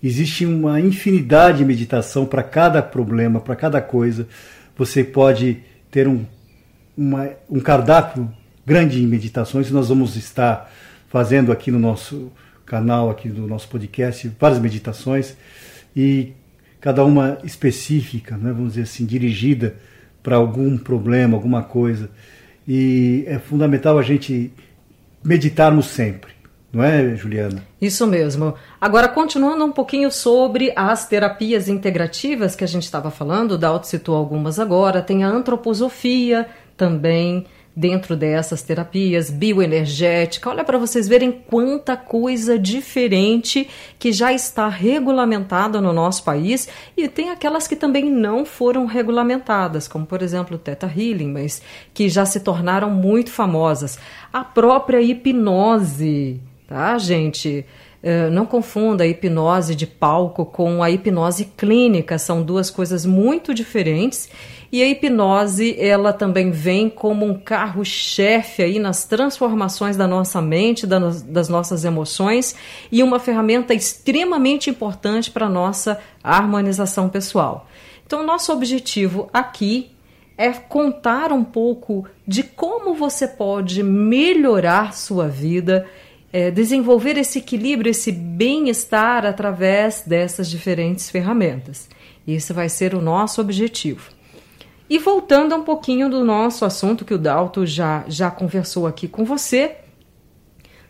existe 0.03 0.47
uma 0.47 0.81
infinidade 0.81 1.59
de 1.59 1.64
meditação 1.64 2.27
para 2.27 2.42
cada 2.42 2.83
problema, 2.83 3.40
para 3.40 3.57
cada 3.57 3.81
coisa. 3.81 4.29
Você 4.77 5.03
pode 5.03 5.59
ter 5.92 6.09
um, 6.09 6.24
uma, 6.96 7.31
um 7.48 7.61
cardápio 7.61 8.28
grande 8.66 9.00
de 9.00 9.07
meditações. 9.07 9.70
Nós 9.70 9.90
vamos 9.90 10.16
estar 10.16 10.72
fazendo 11.09 11.52
aqui 11.52 11.70
no 11.70 11.78
nosso 11.78 12.33
canal, 12.66 13.11
aqui 13.11 13.28
do 13.28 13.46
nosso 13.46 13.68
podcast, 13.68 14.33
várias 14.40 14.59
meditações 14.59 15.37
e 15.94 16.33
cada 16.81 17.05
uma 17.05 17.38
específica, 17.44 18.37
né, 18.37 18.50
vamos 18.50 18.70
dizer 18.70 18.83
assim, 18.83 19.05
dirigida 19.05 19.76
para 20.22 20.37
algum 20.37 20.78
problema, 20.78 21.37
alguma 21.37 21.62
coisa. 21.62 22.11
E 22.66 23.24
é 23.26 23.38
fundamental 23.38 23.98
a 23.98 24.02
gente 24.02 24.50
meditarmos 25.22 25.87
sempre. 25.87 26.33
Não 26.72 26.82
é, 26.82 27.14
Juliana? 27.14 27.62
Isso 27.80 28.06
mesmo. 28.06 28.54
Agora, 28.80 29.06
continuando 29.06 29.62
um 29.62 29.70
pouquinho 29.70 30.11
sobre 30.11 30.72
as 30.74 31.06
terapias 31.06 31.68
integrativas 31.68 32.56
que 32.56 32.64
a 32.64 32.68
gente 32.68 32.85
estava 32.85 33.11
falando, 33.11 33.52
o 33.52 33.58
Dalton 33.58 33.85
citou 33.85 34.16
algumas 34.16 34.58
agora, 34.58 35.02
tem 35.02 35.22
a 35.22 35.28
antroposofia 35.28 36.48
também 36.74 37.44
dentro 37.74 38.16
dessas 38.16 38.62
terapias, 38.62 39.30
bioenergética. 39.30 40.48
Olha 40.48 40.64
para 40.64 40.78
vocês 40.78 41.08
verem 41.08 41.32
quanta 41.32 41.96
coisa 41.96 42.58
diferente 42.58 43.68
que 43.98 44.12
já 44.12 44.32
está 44.32 44.68
regulamentada 44.68 45.80
no 45.80 45.92
nosso 45.92 46.22
país 46.22 46.68
e 46.96 47.08
tem 47.08 47.30
aquelas 47.30 47.66
que 47.66 47.76
também 47.76 48.11
não 48.11 48.44
foram 48.44 48.87
regulamentadas, 48.87 49.88
como 49.88 50.06
por 50.06 50.22
exemplo 50.22 50.56
o 50.56 50.58
Theta 50.58 50.87
Healing, 50.87 51.32
mas 51.32 51.62
que 51.94 52.08
já 52.08 52.24
se 52.24 52.40
tornaram 52.40 52.90
muito 52.90 53.30
famosas. 53.30 53.98
A 54.32 54.44
própria 54.44 55.00
hipnose 55.00 56.40
tá, 56.72 56.96
gente? 56.96 57.66
Uh, 58.02 58.30
não 58.30 58.46
confunda 58.46 59.04
a 59.04 59.06
hipnose 59.06 59.74
de 59.74 59.87
palco 59.87 60.46
com 60.46 60.82
a 60.82 60.90
hipnose 60.90 61.44
clínica, 61.56 62.18
são 62.18 62.42
duas 62.42 62.70
coisas 62.70 63.04
muito 63.04 63.52
diferentes. 63.52 64.30
E 64.72 64.82
a 64.82 64.88
hipnose, 64.88 65.76
ela 65.78 66.14
também 66.14 66.50
vem 66.50 66.88
como 66.88 67.26
um 67.26 67.35
carro-chefe 67.38 68.62
aí 68.62 68.78
nas 68.78 69.04
transformações 69.04 69.98
da 69.98 70.08
nossa 70.08 70.40
mente, 70.40 70.87
das 70.87 71.50
nossas 71.50 71.85
emoções 71.85 72.56
e 72.90 73.02
uma 73.02 73.18
ferramenta 73.18 73.74
extremamente 73.74 74.70
importante 74.70 75.30
para 75.30 75.44
a 75.44 75.50
nossa 75.50 76.00
harmonização 76.24 77.11
pessoal. 77.11 77.68
Então, 78.06 78.24
nosso 78.24 78.50
objetivo 78.50 79.28
aqui 79.30 79.90
é 80.38 80.50
contar 80.52 81.32
um 81.32 81.44
pouco 81.44 82.06
de 82.26 82.42
como 82.42 82.94
você 82.94 83.28
pode 83.28 83.82
melhorar 83.82 84.94
sua 84.94 85.28
vida 85.28 85.87
é, 86.33 86.51
desenvolver 86.51 87.18
esse 87.18 87.38
equilíbrio, 87.38 87.90
esse 87.90 88.11
bem-estar 88.11 89.27
através 89.27 90.03
dessas 90.07 90.49
diferentes 90.49 91.11
ferramentas. 91.11 91.88
Isso 92.27 92.55
vai 92.55 92.68
ser 92.68 92.95
o 92.95 93.03
nosso 93.03 93.40
objetivo. 93.40 94.11
E 94.88 94.99
voltando 94.99 95.55
um 95.55 95.62
pouquinho 95.62 96.09
do 96.11 96.25
nosso 96.25 96.64
assunto 96.64 97.05
que 97.05 97.14
o 97.14 97.18
Dalto 97.18 97.66
já, 97.66 98.05
já 98.09 98.31
conversou 98.31 98.87
aqui 98.87 99.09
com 99.09 99.25
você, 99.25 99.77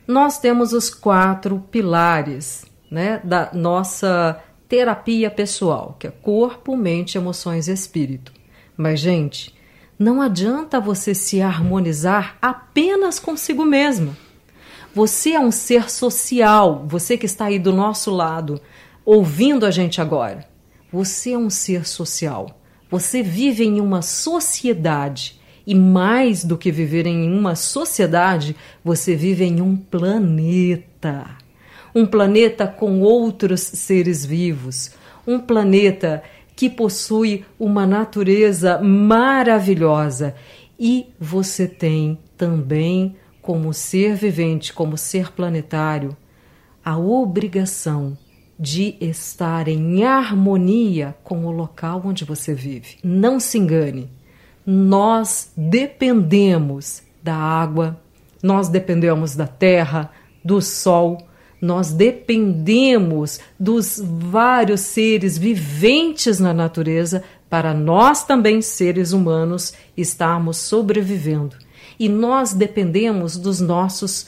nós 0.06 0.38
temos 0.38 0.72
os 0.72 0.90
quatro 0.90 1.64
pilares 1.70 2.64
né, 2.90 3.20
da 3.22 3.50
nossa 3.52 4.42
terapia 4.68 5.30
pessoal, 5.30 5.96
que 5.98 6.06
é 6.06 6.10
corpo, 6.10 6.76
mente, 6.76 7.16
emoções 7.16 7.68
e 7.68 7.72
espírito. 7.72 8.32
Mas, 8.76 9.00
gente, 9.00 9.54
não 9.98 10.20
adianta 10.20 10.80
você 10.80 11.14
se 11.14 11.40
harmonizar 11.40 12.36
apenas 12.40 13.18
consigo 13.18 13.64
mesma. 13.64 14.16
Você 14.94 15.30
é 15.30 15.40
um 15.40 15.50
ser 15.50 15.90
social, 15.90 16.84
você 16.86 17.16
que 17.16 17.24
está 17.24 17.46
aí 17.46 17.58
do 17.58 17.72
nosso 17.72 18.10
lado, 18.10 18.60
ouvindo 19.06 19.64
a 19.64 19.70
gente 19.70 20.02
agora. 20.02 20.46
Você 20.92 21.32
é 21.32 21.38
um 21.38 21.48
ser 21.48 21.86
social. 21.86 22.60
Você 22.90 23.22
vive 23.22 23.64
em 23.64 23.80
uma 23.80 24.02
sociedade. 24.02 25.40
E 25.66 25.74
mais 25.74 26.44
do 26.44 26.58
que 26.58 26.70
viver 26.70 27.06
em 27.06 27.32
uma 27.32 27.54
sociedade, 27.54 28.54
você 28.84 29.16
vive 29.16 29.44
em 29.44 29.62
um 29.62 29.76
planeta. 29.76 31.24
Um 31.94 32.04
planeta 32.04 32.66
com 32.66 33.00
outros 33.00 33.62
seres 33.62 34.26
vivos. 34.26 34.90
Um 35.26 35.38
planeta 35.38 36.22
que 36.54 36.68
possui 36.68 37.46
uma 37.58 37.86
natureza 37.86 38.78
maravilhosa 38.82 40.34
E 40.84 41.06
você 41.18 41.68
tem 41.68 42.18
também, 42.36 43.14
como 43.42 43.74
ser 43.74 44.14
vivente, 44.14 44.72
como 44.72 44.96
ser 44.96 45.32
planetário, 45.32 46.16
a 46.84 46.96
obrigação 46.96 48.16
de 48.58 48.96
estar 49.00 49.66
em 49.66 50.04
harmonia 50.04 51.16
com 51.24 51.44
o 51.44 51.50
local 51.50 52.00
onde 52.04 52.24
você 52.24 52.54
vive. 52.54 52.98
Não 53.02 53.40
se 53.40 53.58
engane, 53.58 54.08
nós 54.64 55.50
dependemos 55.56 57.02
da 57.20 57.34
água, 57.34 58.00
nós 58.40 58.68
dependemos 58.68 59.34
da 59.34 59.46
terra, 59.46 60.12
do 60.44 60.62
sol, 60.62 61.18
nós 61.60 61.92
dependemos 61.92 63.40
dos 63.58 64.00
vários 64.02 64.80
seres 64.80 65.36
viventes 65.38 66.38
na 66.38 66.52
natureza 66.52 67.22
para 67.48 67.74
nós 67.74 68.24
também, 68.24 68.62
seres 68.62 69.12
humanos, 69.12 69.74
estarmos 69.96 70.56
sobrevivendo. 70.56 71.56
E 72.02 72.08
nós 72.08 72.52
dependemos 72.52 73.36
dos 73.36 73.60
nossos 73.60 74.26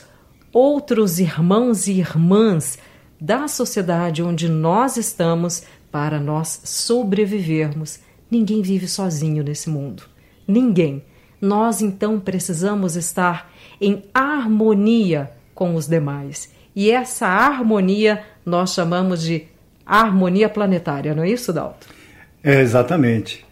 outros 0.53 1.19
irmãos 1.19 1.87
e 1.87 1.99
irmãs 1.99 2.79
da 3.19 3.49
sociedade 3.49 4.23
onde 4.23 4.47
nós 4.47 4.95
estamos 4.95 5.63
para 5.91 6.17
nós 6.17 6.61
sobrevivermos. 6.63 7.99
Ninguém 8.31 8.61
vive 8.61 8.87
sozinho 8.87 9.43
nesse 9.43 9.69
mundo. 9.69 10.03
Ninguém. 10.47 11.03
Nós 11.41 11.81
então 11.81 12.17
precisamos 12.17 12.95
estar 12.95 13.51
em 13.81 14.05
harmonia 14.13 15.31
com 15.53 15.75
os 15.75 15.85
demais. 15.85 16.53
E 16.73 16.89
essa 16.89 17.27
harmonia 17.27 18.23
nós 18.45 18.73
chamamos 18.73 19.21
de 19.21 19.47
harmonia 19.85 20.47
planetária, 20.47 21.13
não 21.13 21.23
é 21.23 21.29
isso, 21.29 21.51
Dalton? 21.51 21.89
É, 22.41 22.61
exatamente. 22.61 23.45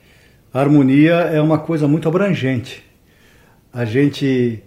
A 0.53 0.61
harmonia 0.61 1.13
é 1.13 1.41
uma 1.41 1.57
coisa 1.57 1.89
muito 1.89 2.07
abrangente. 2.07 2.92
A 3.73 3.85
gente 3.85 4.61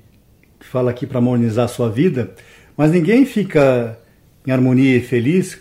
fala 0.59 0.91
aqui 0.91 1.07
para 1.07 1.19
harmonizar 1.19 1.67
a 1.67 1.69
sua 1.69 1.89
vida, 1.89 2.33
mas 2.77 2.91
ninguém 2.91 3.25
fica 3.25 3.97
em 4.45 4.51
harmonia 4.51 4.97
e 4.97 5.01
feliz 5.01 5.61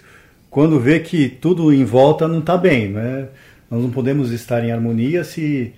quando 0.49 0.79
vê 0.79 0.99
que 0.99 1.29
tudo 1.29 1.71
em 1.71 1.85
volta 1.85 2.27
não 2.27 2.39
está 2.39 2.57
bem. 2.57 2.89
Né? 2.89 3.27
Nós 3.69 3.83
não 3.83 3.91
podemos 3.91 4.31
estar 4.31 4.63
em 4.63 4.71
harmonia 4.71 5.23
se 5.23 5.73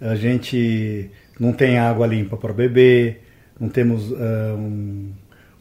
a 0.00 0.14
gente 0.14 1.10
não 1.38 1.52
tem 1.52 1.78
água 1.78 2.06
limpa 2.06 2.36
para 2.36 2.52
beber, 2.52 3.22
não 3.60 3.68
temos 3.68 4.10
uh, 4.10 4.56
um, 4.56 5.12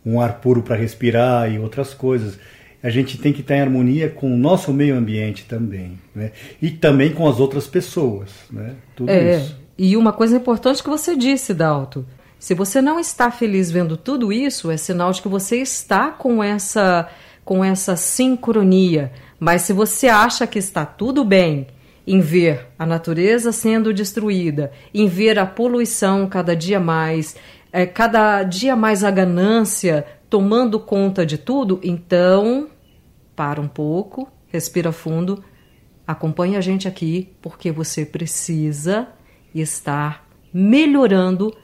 um, 0.05 0.21
ar 0.21 0.39
puro 0.39 0.61
para 0.61 0.75
respirar 0.75 1.51
e 1.51 1.59
outras 1.59 1.93
coisas. 1.93 2.39
A 2.81 2.89
gente 2.89 3.17
tem 3.17 3.33
que 3.33 3.41
estar 3.41 3.55
em 3.55 3.61
harmonia 3.61 4.09
com 4.09 4.33
o 4.33 4.37
nosso 4.37 4.73
meio 4.73 4.95
ambiente 4.95 5.45
também, 5.45 5.99
né? 6.15 6.31
E 6.59 6.71
também 6.71 7.11
com 7.11 7.27
as 7.27 7.39
outras 7.39 7.67
pessoas, 7.67 8.31
né? 8.51 8.73
Tudo 8.95 9.11
é, 9.11 9.37
isso. 9.37 9.60
E 9.83 9.97
uma 9.97 10.13
coisa 10.13 10.37
importante 10.37 10.83
que 10.83 10.89
você 10.91 11.15
disse, 11.15 11.55
Dalto, 11.55 12.05
se 12.37 12.53
você 12.53 12.83
não 12.83 12.99
está 12.99 13.31
feliz 13.31 13.71
vendo 13.71 13.97
tudo 13.97 14.31
isso, 14.31 14.69
é 14.69 14.77
sinal 14.77 15.11
de 15.11 15.23
que 15.23 15.27
você 15.27 15.57
está 15.57 16.11
com 16.11 16.43
essa 16.43 17.09
com 17.43 17.65
essa 17.65 17.95
sincronia. 17.95 19.11
Mas 19.39 19.63
se 19.63 19.73
você 19.73 20.07
acha 20.07 20.45
que 20.45 20.59
está 20.59 20.85
tudo 20.85 21.25
bem 21.25 21.65
em 22.05 22.19
ver 22.19 22.67
a 22.77 22.85
natureza 22.85 23.51
sendo 23.51 23.91
destruída, 23.91 24.71
em 24.93 25.07
ver 25.07 25.39
a 25.39 25.47
poluição 25.47 26.29
cada 26.29 26.55
dia 26.55 26.79
mais, 26.79 27.35
é, 27.73 27.83
cada 27.83 28.43
dia 28.43 28.75
mais 28.75 29.03
a 29.03 29.09
ganância 29.09 30.05
tomando 30.29 30.79
conta 30.79 31.25
de 31.25 31.39
tudo, 31.39 31.79
então 31.81 32.67
para 33.35 33.59
um 33.59 33.67
pouco, 33.67 34.31
respira 34.45 34.91
fundo, 34.91 35.43
acompanhe 36.05 36.55
a 36.55 36.61
gente 36.61 36.87
aqui, 36.87 37.33
porque 37.41 37.71
você 37.71 38.05
precisa 38.05 39.07
estar 39.53 40.27
melhorando 40.53 41.55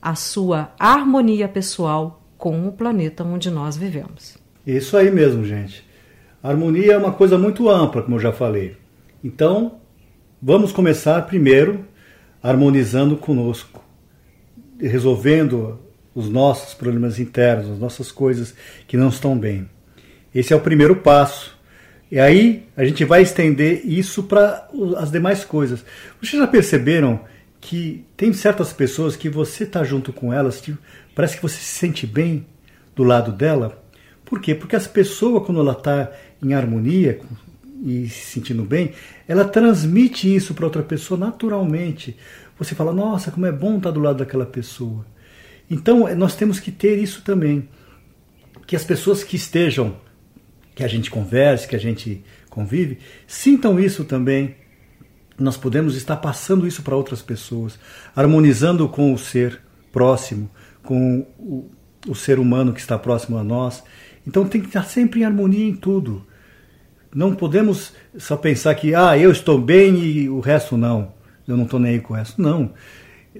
a 0.00 0.14
sua 0.14 0.72
harmonia 0.78 1.48
pessoal 1.48 2.22
com 2.36 2.66
o 2.66 2.72
planeta 2.72 3.22
onde 3.22 3.50
nós 3.50 3.76
vivemos. 3.76 4.36
Isso 4.66 4.96
aí 4.96 5.10
mesmo, 5.10 5.44
gente. 5.44 5.86
A 6.42 6.48
harmonia 6.48 6.94
é 6.94 6.96
uma 6.96 7.12
coisa 7.12 7.38
muito 7.38 7.68
ampla, 7.68 8.02
como 8.02 8.16
eu 8.16 8.20
já 8.20 8.32
falei. 8.32 8.76
Então, 9.22 9.80
vamos 10.40 10.72
começar 10.72 11.22
primeiro 11.22 11.84
harmonizando 12.42 13.16
conosco, 13.16 13.84
resolvendo 14.80 15.78
os 16.12 16.28
nossos 16.28 16.74
problemas 16.74 17.20
internos, 17.20 17.70
as 17.70 17.78
nossas 17.78 18.10
coisas 18.10 18.54
que 18.88 18.96
não 18.96 19.08
estão 19.08 19.38
bem. 19.38 19.68
Esse 20.34 20.52
é 20.52 20.56
o 20.56 20.60
primeiro 20.60 20.96
passo. 20.96 21.56
E 22.10 22.18
aí 22.18 22.66
a 22.76 22.84
gente 22.84 23.04
vai 23.04 23.22
estender 23.22 23.82
isso 23.84 24.24
para 24.24 24.68
as 24.96 25.10
demais 25.10 25.44
coisas. 25.44 25.84
Vocês 26.20 26.40
já 26.40 26.46
perceberam 26.46 27.20
que 27.62 28.04
tem 28.16 28.32
certas 28.32 28.72
pessoas 28.72 29.14
que 29.14 29.30
você 29.30 29.62
está 29.62 29.84
junto 29.84 30.12
com 30.12 30.32
elas, 30.32 30.60
que 30.60 30.76
parece 31.14 31.36
que 31.36 31.42
você 31.42 31.58
se 31.58 31.78
sente 31.78 32.08
bem 32.08 32.44
do 32.94 33.04
lado 33.04 33.30
dela. 33.30 33.80
Por 34.24 34.40
quê? 34.40 34.52
Porque 34.52 34.74
essa 34.74 34.88
pessoa, 34.88 35.40
quando 35.40 35.60
ela 35.60 35.72
está 35.72 36.10
em 36.42 36.54
harmonia 36.54 37.20
e 37.84 38.08
se 38.08 38.32
sentindo 38.32 38.64
bem, 38.64 38.92
ela 39.28 39.44
transmite 39.44 40.34
isso 40.34 40.54
para 40.54 40.64
outra 40.64 40.82
pessoa 40.82 41.18
naturalmente. 41.18 42.16
Você 42.58 42.74
fala, 42.74 42.92
nossa, 42.92 43.30
como 43.30 43.46
é 43.46 43.52
bom 43.52 43.76
estar 43.76 43.90
tá 43.90 43.94
do 43.94 44.00
lado 44.00 44.18
daquela 44.18 44.44
pessoa. 44.44 45.06
Então, 45.70 46.12
nós 46.16 46.34
temos 46.34 46.58
que 46.58 46.72
ter 46.72 46.98
isso 46.98 47.22
também. 47.22 47.68
Que 48.66 48.74
as 48.74 48.84
pessoas 48.84 49.22
que 49.22 49.36
estejam, 49.36 49.96
que 50.74 50.82
a 50.82 50.88
gente 50.88 51.12
converse, 51.12 51.68
que 51.68 51.76
a 51.76 51.80
gente 51.80 52.24
convive, 52.50 52.98
sintam 53.24 53.78
isso 53.78 54.04
também 54.04 54.56
nós 55.38 55.56
podemos 55.56 55.96
estar 55.96 56.16
passando 56.16 56.66
isso 56.66 56.82
para 56.82 56.96
outras 56.96 57.22
pessoas, 57.22 57.78
harmonizando 58.14 58.88
com 58.88 59.12
o 59.12 59.18
ser 59.18 59.60
próximo, 59.92 60.50
com 60.82 61.26
o, 61.38 61.70
o, 62.08 62.14
ser 62.14 62.38
humano 62.38 62.72
que 62.72 62.80
está 62.80 62.98
próximo 62.98 63.38
a 63.38 63.44
nós. 63.44 63.82
Então 64.26 64.46
tem 64.46 64.60
que 64.60 64.68
estar 64.68 64.84
sempre 64.84 65.20
em 65.20 65.24
harmonia 65.24 65.66
em 65.66 65.74
tudo. 65.74 66.26
Não 67.14 67.34
podemos 67.34 67.92
só 68.16 68.36
pensar 68.36 68.74
que, 68.74 68.94
ah, 68.94 69.18
eu 69.18 69.30
estou 69.30 69.60
bem 69.60 69.98
e 69.98 70.28
o 70.28 70.40
resto 70.40 70.76
não. 70.76 71.12
Eu 71.46 71.56
não 71.56 71.64
estou 71.64 71.80
nem 71.80 71.94
aí 71.94 72.00
com 72.00 72.14
o 72.14 72.16
resto. 72.16 72.40
Não 72.40 72.72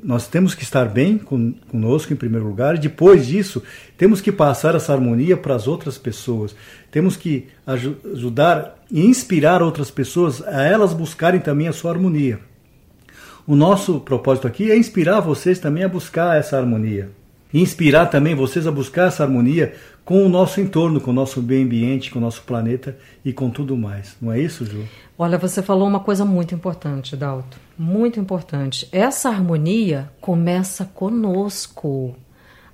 nós 0.03 0.27
temos 0.27 0.55
que 0.55 0.63
estar 0.63 0.87
bem 0.87 1.19
conosco 1.19 2.13
em 2.13 2.17
primeiro 2.17 2.47
lugar, 2.47 2.77
e 2.77 2.79
depois 2.79 3.27
disso, 3.27 3.63
temos 3.97 4.21
que 4.21 4.33
passar 4.33 4.75
essa 4.75 4.93
harmonia 4.93 5.37
para 5.37 5.55
as 5.55 5.67
outras 5.67 5.99
pessoas. 5.99 6.55
Temos 6.91 7.17
que 7.17 7.49
ajudar 7.67 8.77
e 8.91 9.05
inspirar 9.05 9.63
outras 9.63 9.91
pessoas 9.91 10.43
a 10.43 10.63
elas 10.63 10.95
buscarem 10.95 11.41
também 11.41 11.69
a 11.69 11.73
sua 11.73 11.91
harmonia. 11.91 12.41
O 13.47 13.57
nosso 13.57 14.01
propósito 14.01 14.47
aqui 14.47 14.71
é 14.71 14.77
inspirar 14.77 15.21
vocês 15.21 15.59
também 15.59 15.85
a 15.85 15.89
buscar 15.89 16.39
essa 16.39 16.57
harmonia. 16.57 17.11
Inspirar 17.53 18.07
também 18.07 18.35
vocês 18.35 18.67
a 18.67 18.73
buscar 18.73 19.09
essa 19.09 19.23
harmonia 19.23 19.75
com 20.05 20.25
o 20.25 20.29
nosso 20.29 20.61
entorno, 20.61 21.01
com 21.01 21.11
o 21.11 21.15
nosso 21.15 21.43
meio 21.43 21.65
ambiente, 21.65 22.11
com 22.11 22.19
o 22.19 22.23
nosso 22.23 22.43
planeta 22.43 22.97
e 23.25 23.33
com 23.33 23.51
tudo 23.51 23.77
mais. 23.77 24.17
Não 24.21 24.33
é 24.33 24.41
isso, 24.41 24.65
Ju? 24.65 24.85
Olha, 25.19 25.39
você 25.39 25.63
falou 25.63 25.87
uma 25.87 26.01
coisa 26.01 26.25
muito 26.25 26.55
importante, 26.55 27.17
Dalto. 27.17 27.59
Muito 27.79 28.19
importante. 28.19 28.89
Essa 28.91 29.29
harmonia 29.29 30.11
começa 30.21 30.85
conosco. 30.85 32.17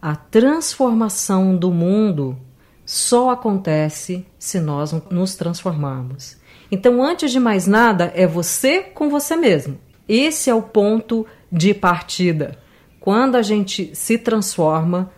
A 0.00 0.14
transformação 0.14 1.56
do 1.56 1.70
mundo 1.70 2.38
só 2.86 3.30
acontece 3.30 4.24
se 4.38 4.60
nós 4.60 4.94
nos 5.10 5.34
transformarmos. 5.34 6.38
Então, 6.70 7.02
antes 7.02 7.32
de 7.32 7.40
mais 7.40 7.66
nada, 7.66 8.12
é 8.14 8.26
você 8.26 8.80
com 8.80 9.10
você 9.10 9.36
mesmo. 9.36 9.78
Esse 10.08 10.48
é 10.48 10.54
o 10.54 10.62
ponto 10.62 11.26
de 11.50 11.74
partida. 11.74 12.56
Quando 13.00 13.37
a 13.37 13.42
gente 13.42 13.94
se 13.94 14.18
transforma, 14.18 15.11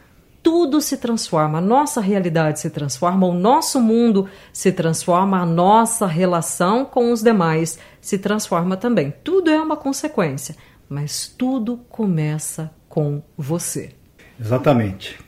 tudo 0.43 0.81
se 0.81 0.97
transforma, 0.97 1.59
a 1.59 1.61
nossa 1.61 2.01
realidade 2.01 2.61
se 2.61 2.71
transforma, 2.71 3.27
o 3.27 3.35
nosso 3.35 3.81
mundo 3.81 4.29
se 4.53 4.73
transforma, 4.73 5.41
a 5.41 5.47
nossa 5.47 6.07
relação 6.07 6.85
com 6.85 7.13
os 7.13 7.23
demais 7.23 7.79
se 8.01 8.19
transforma 8.19 8.77
também. 8.77 9.13
Tudo 9.23 9.51
é 9.51 9.61
uma 9.61 9.77
consequência, 9.77 10.57
mas 10.89 11.29
tudo 11.29 11.79
começa 11.89 12.71
com 12.89 13.23
você. 13.37 13.91
Exatamente. 14.41 15.19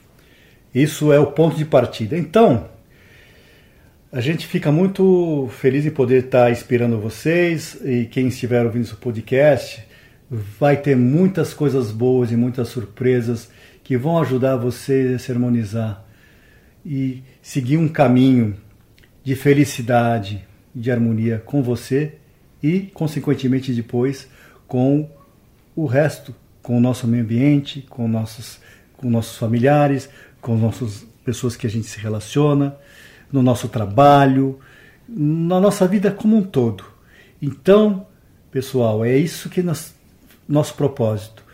Isso 0.74 1.12
é 1.12 1.20
o 1.20 1.26
ponto 1.26 1.56
de 1.56 1.66
partida. 1.66 2.16
Então, 2.16 2.68
a 4.10 4.20
gente 4.20 4.46
fica 4.46 4.72
muito 4.72 5.48
feliz 5.50 5.84
em 5.84 5.90
poder 5.90 6.24
estar 6.24 6.50
inspirando 6.50 6.98
vocês 6.98 7.78
e 7.84 8.06
quem 8.06 8.28
estiver 8.28 8.64
ouvindo 8.64 8.84
esse 8.84 8.96
podcast 8.96 9.86
vai 10.32 10.78
ter 10.78 10.96
muitas 10.96 11.52
coisas 11.52 11.90
boas 11.90 12.32
e 12.32 12.36
muitas 12.36 12.68
surpresas 12.68 13.50
que 13.84 13.98
vão 13.98 14.18
ajudar 14.18 14.56
você 14.56 15.12
a 15.14 15.18
se 15.18 15.30
harmonizar 15.30 16.02
e 16.86 17.22
seguir 17.42 17.76
um 17.76 17.86
caminho 17.86 18.56
de 19.22 19.36
felicidade, 19.36 20.42
de 20.74 20.90
harmonia 20.90 21.42
com 21.44 21.62
você 21.62 22.14
e, 22.62 22.90
consequentemente, 22.94 23.74
depois 23.74 24.26
com 24.66 25.10
o 25.76 25.84
resto, 25.84 26.34
com 26.62 26.78
o 26.78 26.80
nosso 26.80 27.06
meio 27.06 27.22
ambiente, 27.22 27.82
com 27.82 28.08
nossos, 28.08 28.58
com 28.96 29.10
nossos 29.10 29.36
familiares, 29.36 30.08
com 30.40 30.56
nossas 30.56 31.06
pessoas 31.22 31.56
que 31.56 31.66
a 31.66 31.70
gente 31.70 31.86
se 31.86 31.98
relaciona, 31.98 32.74
no 33.30 33.42
nosso 33.42 33.68
trabalho, 33.68 34.58
na 35.06 35.60
nossa 35.60 35.86
vida 35.86 36.10
como 36.10 36.38
um 36.38 36.42
todo. 36.42 36.84
Então, 37.40 38.06
pessoal, 38.50 39.04
é 39.04 39.16
isso 39.16 39.50
que 39.50 39.62
nós, 39.62 39.94
nosso 40.48 40.74
propósito 40.74 41.44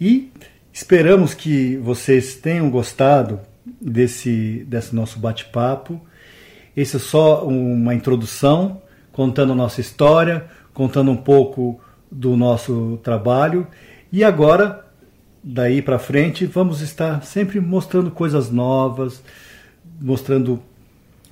E 0.00 0.32
esperamos 0.72 1.34
que 1.34 1.76
vocês 1.76 2.34
tenham 2.34 2.70
gostado 2.70 3.40
desse, 3.80 4.64
desse 4.68 4.94
nosso 4.94 5.18
bate-papo. 5.18 6.00
Esse 6.76 6.96
é 6.96 6.98
só 6.98 7.46
uma 7.46 7.94
introdução, 7.94 8.80
contando 9.12 9.52
a 9.52 9.56
nossa 9.56 9.80
história, 9.80 10.46
contando 10.72 11.10
um 11.10 11.16
pouco 11.16 11.80
do 12.10 12.36
nosso 12.36 12.98
trabalho. 13.02 13.66
E 14.10 14.24
agora, 14.24 14.84
daí 15.42 15.80
para 15.82 15.98
frente, 15.98 16.46
vamos 16.46 16.80
estar 16.80 17.22
sempre 17.22 17.60
mostrando 17.60 18.10
coisas 18.10 18.50
novas, 18.50 19.22
mostrando 20.00 20.62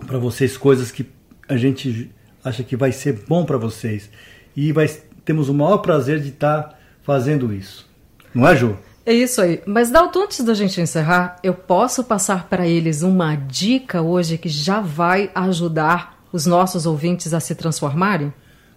para 0.07 0.19
vocês 0.19 0.57
coisas 0.57 0.91
que 0.91 1.07
a 1.49 1.57
gente 1.57 2.11
acha 2.45 2.63
que 2.63 2.77
vai 2.77 2.93
ser 2.93 3.25
bom 3.29 3.45
para 3.45 3.59
vocês. 3.59 4.11
E 4.57 4.73
vai, 4.73 4.89
temos 5.25 5.49
o 5.49 5.55
maior 5.55 5.79
prazer 5.79 6.21
de 6.21 6.29
estar 6.29 6.79
fazendo 7.11 7.53
isso. 7.53 7.85
Não 8.33 8.47
é, 8.47 8.55
Ju? 8.55 8.77
É 9.05 9.13
isso 9.13 9.41
aí. 9.41 9.61
Mas, 9.67 9.91
Dalton, 9.91 10.21
antes 10.21 10.45
da 10.45 10.55
gente 10.55 10.81
encerrar, 10.81 11.41
eu 11.43 11.53
posso 11.53 12.05
passar 12.05 12.47
para 12.49 12.69
eles 12.69 13.03
uma 13.03 13.35
dica 13.35 14.01
hoje 14.01 14.39
que 14.39 14.49
já 14.49 14.81
vai 14.81 15.29
ajudar 15.35 16.23
os 16.33 16.47
nossos 16.47 16.87
ouvintes 16.87 17.35
a 17.35 17.41
se 17.41 17.57
transformarem? 17.57 18.33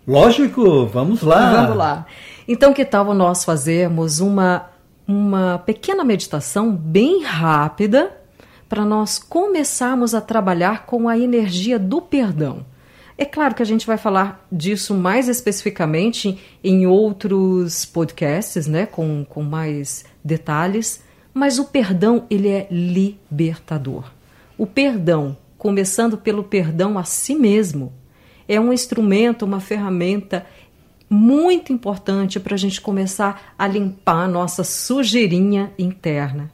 Lógico, 0.08 0.88
vamos 0.88 1.22
lá. 1.22 1.62
Vamos 1.62 1.78
lá. 1.78 2.08
Então, 2.48 2.74
que 2.74 2.84
tal 2.84 3.13
nós 3.13 3.46
fazermos 3.46 4.19
uma, 4.19 4.65
uma 5.08 5.60
pequena 5.60 6.04
meditação 6.04 6.76
bem 6.76 7.24
rápida 7.24 8.17
para 8.67 8.84
nós 8.84 9.19
começarmos 9.19 10.15
a 10.15 10.22
trabalhar 10.22 10.88
com 10.88 11.08
a 11.08 11.15
energia 11.15 11.78
do 11.78 12.02
perdão? 12.02 12.65
É 13.17 13.26
claro 13.26 13.54
que 13.54 13.62
a 13.62 13.65
gente 13.65 13.86
vai 13.86 13.97
falar 13.97 14.45
disso 14.52 14.93
mais 14.95 15.28
especificamente 15.28 16.39
em 16.63 16.88
outros 16.88 17.86
podcasts, 17.86 18.65
né, 18.65 18.86
com, 18.86 19.23
com 19.23 19.43
mais 19.43 20.04
detalhes, 20.23 21.04
mas 21.34 21.60
o 21.60 21.65
perdão 21.65 22.26
ele 22.30 22.49
é 22.49 22.67
libertador. 22.71 24.12
O 24.58 24.65
perdão, 24.65 25.38
começando 25.58 26.17
pelo 26.17 26.43
perdão 26.43 26.97
a 26.97 27.04
si 27.04 27.36
mesmo, 27.36 27.93
é 28.47 28.60
um 28.60 28.73
instrumento, 28.73 29.45
uma 29.45 29.60
ferramenta 29.60 30.45
muito 31.10 31.71
importante 31.71 32.39
para 32.39 32.56
a 32.56 32.58
gente 32.58 32.82
começar 32.82 33.54
a 33.58 33.67
limpar 33.67 34.23
a 34.23 34.28
nossa 34.28 34.63
sujeirinha 34.63 35.71
interna. 35.78 36.52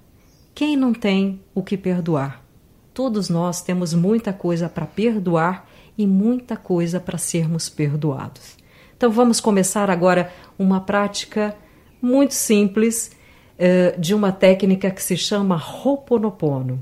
Quem 0.53 0.75
não 0.75 0.93
tem 0.93 1.39
o 1.55 1.63
que 1.63 1.77
perdoar? 1.77 2.43
Todos 2.93 3.29
nós 3.29 3.61
temos 3.61 3.93
muita 3.93 4.33
coisa 4.33 4.67
para 4.67 4.85
perdoar 4.85 5.68
e 5.99 6.07
muita 6.07 6.55
coisa 6.55 6.97
para 6.97 7.17
sermos 7.17 7.67
perdoados. 7.67 8.55
Então 8.95 9.11
vamos 9.11 9.41
começar 9.41 9.89
agora 9.89 10.31
uma 10.57 10.79
prática 10.79 11.53
muito 12.01 12.33
simples 12.33 13.11
uh, 13.55 13.99
de 13.99 14.15
uma 14.15 14.31
técnica 14.31 14.89
que 14.91 15.03
se 15.03 15.17
chama 15.17 15.57
Ho'oponopono. 15.57 16.79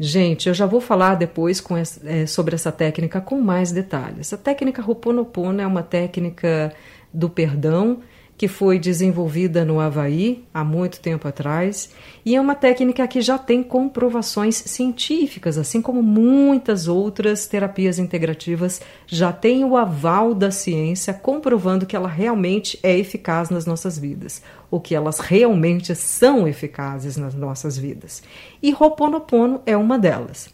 Gente, 0.00 0.48
eu 0.48 0.54
já 0.54 0.66
vou 0.66 0.80
falar 0.80 1.14
depois 1.14 1.62
essa, 1.76 2.00
é, 2.04 2.26
sobre 2.26 2.56
essa 2.56 2.72
técnica 2.72 3.20
com 3.20 3.40
mais 3.40 3.70
detalhes. 3.70 4.32
A 4.32 4.36
técnica 4.36 4.82
Ho'oponopono 4.82 5.60
é 5.60 5.66
uma 5.66 5.84
técnica 5.84 6.72
do 7.14 7.30
perdão 7.30 8.00
que 8.38 8.46
foi 8.46 8.78
desenvolvida 8.78 9.64
no 9.64 9.80
Havaí 9.80 10.44
há 10.54 10.62
muito 10.62 11.00
tempo 11.00 11.26
atrás 11.26 11.90
e 12.24 12.36
é 12.36 12.40
uma 12.40 12.54
técnica 12.54 13.06
que 13.08 13.20
já 13.20 13.36
tem 13.36 13.64
comprovações 13.64 14.54
científicas, 14.54 15.58
assim 15.58 15.82
como 15.82 16.00
muitas 16.04 16.86
outras 16.86 17.48
terapias 17.48 17.98
integrativas 17.98 18.80
já 19.08 19.32
têm 19.32 19.64
o 19.64 19.76
aval 19.76 20.36
da 20.36 20.52
ciência 20.52 21.12
comprovando 21.12 21.84
que 21.84 21.96
ela 21.96 22.08
realmente 22.08 22.78
é 22.80 22.96
eficaz 22.96 23.50
nas 23.50 23.66
nossas 23.66 23.98
vidas, 23.98 24.40
ou 24.70 24.80
que 24.80 24.94
elas 24.94 25.18
realmente 25.18 25.92
são 25.96 26.46
eficazes 26.46 27.16
nas 27.16 27.34
nossas 27.34 27.76
vidas. 27.76 28.22
E 28.62 28.72
Ho'oponopono 28.72 29.62
é 29.66 29.76
uma 29.76 29.98
delas. 29.98 30.48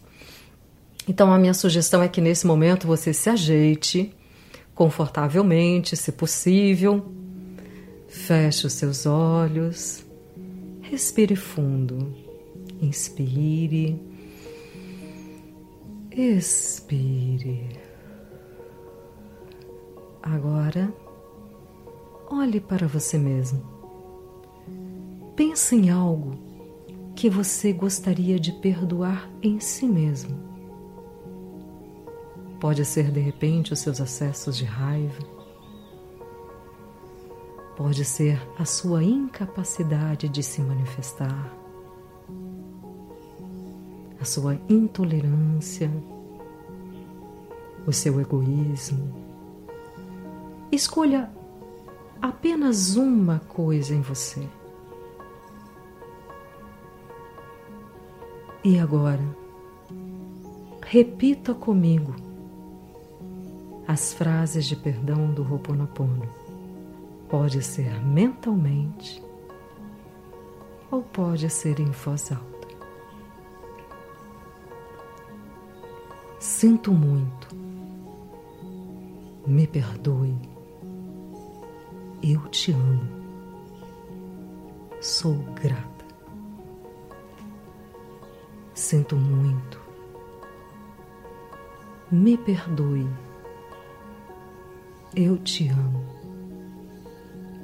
Então 1.07 1.31
a 1.31 1.37
minha 1.37 1.53
sugestão 1.53 2.01
é 2.01 2.07
que 2.07 2.19
nesse 2.19 2.47
momento 2.47 2.87
você 2.87 3.13
se 3.13 3.29
ajeite 3.29 4.11
confortavelmente, 4.73 5.95
se 5.95 6.11
possível, 6.11 7.13
Feche 8.15 8.65
os 8.65 8.73
seus 8.73 9.05
olhos, 9.05 10.03
respire 10.81 11.35
fundo, 11.35 12.11
inspire, 12.81 14.01
expire. 16.11 17.77
Agora, 20.23 20.91
olhe 22.31 22.59
para 22.59 22.87
você 22.87 23.17
mesmo. 23.19 23.61
Pense 25.35 25.75
em 25.75 25.91
algo 25.91 26.35
que 27.15 27.29
você 27.29 27.73
gostaria 27.73 28.39
de 28.39 28.53
perdoar 28.53 29.29
em 29.43 29.59
si 29.59 29.85
mesmo. 29.85 30.35
Pode 32.59 32.85
ser 32.85 33.11
de 33.11 33.19
repente 33.19 33.71
os 33.73 33.79
seus 33.79 34.01
acessos 34.01 34.57
de 34.57 34.63
raiva, 34.63 35.34
pode 37.75 38.05
ser 38.05 38.41
a 38.57 38.65
sua 38.65 39.03
incapacidade 39.03 40.29
de 40.29 40.41
se 40.41 40.61
manifestar, 40.61 41.53
a 44.19 44.25
sua 44.25 44.57
intolerância, 44.69 45.91
o 47.85 47.91
seu 47.91 48.19
egoísmo. 48.19 49.13
Escolha 50.71 51.29
apenas 52.21 52.95
uma 52.95 53.39
coisa 53.39 53.93
em 53.93 54.01
você. 54.01 54.47
E 58.63 58.79
agora, 58.79 59.23
repita 60.81 61.53
comigo 61.53 62.15
as 63.87 64.13
frases 64.13 64.65
de 64.65 64.75
perdão 64.75 65.31
do 65.31 65.43
Ho'oponopono. 65.43 66.44
Pode 67.37 67.61
ser 67.61 68.01
mentalmente 68.01 69.21
ou 70.89 71.03
pode 71.03 71.49
ser 71.49 71.81
em 71.81 71.91
voz 71.91 72.31
alta. 72.31 72.67
Sinto 76.39 76.93
muito. 76.93 77.49
Me 79.45 79.67
perdoe. 79.67 80.33
Eu 82.23 82.39
te 82.47 82.71
amo. 82.71 83.09
Sou 85.01 85.35
grata. 85.61 86.05
Sinto 88.73 89.17
muito. 89.17 89.77
Me 92.09 92.37
perdoe. 92.37 93.05
Eu 95.13 95.37
te 95.39 95.67
amo 95.67 96.24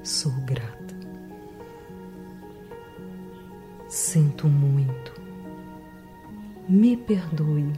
sou 0.04 0.32
grata. 0.46 0.96
Sinto 3.88 4.48
muito. 4.48 5.14
Me 6.68 6.96
perdoe. 6.96 7.74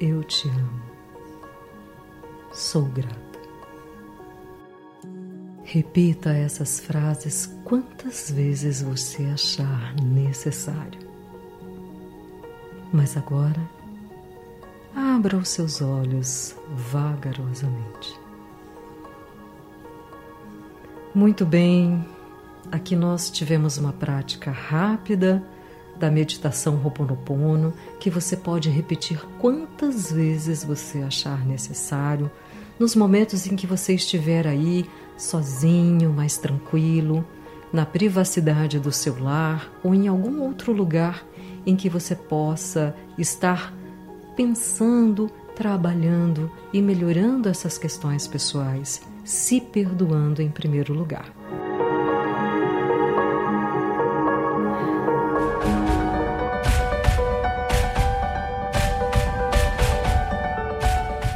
Eu 0.00 0.24
te 0.24 0.48
amo. 0.48 0.82
Sou 2.52 2.84
grata. 2.86 3.24
Repita 5.62 6.30
essas 6.30 6.78
frases 6.78 7.46
quantas 7.64 8.30
vezes 8.30 8.82
você 8.82 9.24
achar 9.24 9.94
necessário. 10.02 11.00
Mas 12.92 13.16
agora, 13.16 13.60
abra 14.94 15.36
os 15.36 15.48
seus 15.48 15.82
olhos 15.82 16.54
vagarosamente. 16.90 18.23
Muito 21.14 21.46
bem, 21.46 22.04
aqui 22.72 22.96
nós 22.96 23.30
tivemos 23.30 23.78
uma 23.78 23.92
prática 23.92 24.50
rápida 24.50 25.40
da 25.96 26.10
meditação 26.10 26.74
Ho'oponopono 26.74 27.72
que 28.00 28.10
você 28.10 28.36
pode 28.36 28.68
repetir 28.68 29.24
quantas 29.38 30.10
vezes 30.10 30.64
você 30.64 31.02
achar 31.02 31.46
necessário, 31.46 32.28
nos 32.80 32.96
momentos 32.96 33.46
em 33.46 33.54
que 33.54 33.64
você 33.64 33.94
estiver 33.94 34.44
aí 34.44 34.90
sozinho, 35.16 36.12
mais 36.12 36.36
tranquilo, 36.36 37.24
na 37.72 37.86
privacidade 37.86 38.80
do 38.80 38.90
seu 38.90 39.22
lar 39.22 39.70
ou 39.84 39.94
em 39.94 40.08
algum 40.08 40.42
outro 40.42 40.72
lugar 40.72 41.24
em 41.64 41.76
que 41.76 41.88
você 41.88 42.16
possa 42.16 42.92
estar 43.16 43.72
pensando, 44.34 45.30
trabalhando 45.54 46.50
e 46.72 46.82
melhorando 46.82 47.48
essas 47.48 47.78
questões 47.78 48.26
pessoais 48.26 49.13
se 49.24 49.60
perdoando 49.60 50.42
em 50.42 50.48
primeiro 50.48 50.92
lugar. 50.92 51.32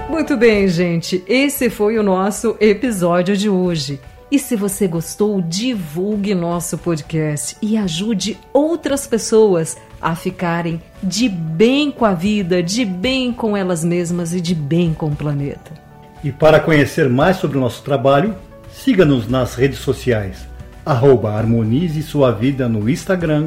Muito 0.08 0.36
bem, 0.36 0.68
gente. 0.68 1.24
Esse 1.26 1.70
foi 1.70 1.96
o 1.96 2.02
nosso 2.02 2.56
episódio 2.60 3.36
de 3.36 3.48
hoje. 3.48 4.00
E 4.30 4.38
se 4.38 4.56
você 4.56 4.86
gostou, 4.86 5.40
divulgue 5.40 6.34
nosso 6.34 6.76
podcast 6.76 7.56
e 7.62 7.78
ajude 7.78 8.36
outras 8.52 9.06
pessoas 9.06 9.76
a 10.00 10.14
ficarem 10.14 10.82
de 11.02 11.28
bem 11.28 11.90
com 11.90 12.04
a 12.04 12.12
vida, 12.12 12.62
de 12.62 12.84
bem 12.84 13.32
com 13.32 13.56
elas 13.56 13.82
mesmas 13.82 14.34
e 14.34 14.40
de 14.40 14.54
bem 14.54 14.92
com 14.92 15.06
o 15.06 15.16
planeta. 15.16 15.77
E 16.22 16.30
para 16.32 16.60
conhecer 16.60 17.08
mais 17.08 17.36
sobre 17.36 17.58
o 17.58 17.60
nosso 17.60 17.82
trabalho, 17.82 18.34
siga-nos 18.72 19.28
nas 19.28 19.54
redes 19.54 19.78
sociais. 19.78 20.48
Arroba 20.84 21.32
Harmonize 21.32 22.02
Sua 22.02 22.32
Vida 22.32 22.68
no 22.68 22.88
Instagram, 22.88 23.46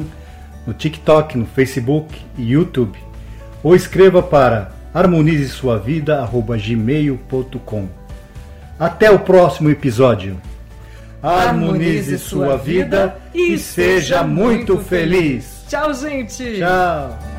no 0.66 0.72
TikTok, 0.72 1.36
no 1.36 1.44
Facebook 1.46 2.18
e 2.38 2.52
YouTube. 2.52 2.98
Ou 3.62 3.76
escreva 3.76 4.22
para 4.22 4.72
harmonizesuavida.gmail.com. 4.94 7.88
Até 8.78 9.10
o 9.10 9.18
próximo 9.18 9.68
episódio 9.70 10.38
harmonize 11.22 12.18
sua 12.18 12.56
vida 12.56 13.16
e 13.32 13.56
seja 13.56 14.24
muito 14.24 14.78
feliz. 14.78 15.64
Tchau, 15.68 15.94
gente. 15.94 16.58
Tchau. 16.58 17.31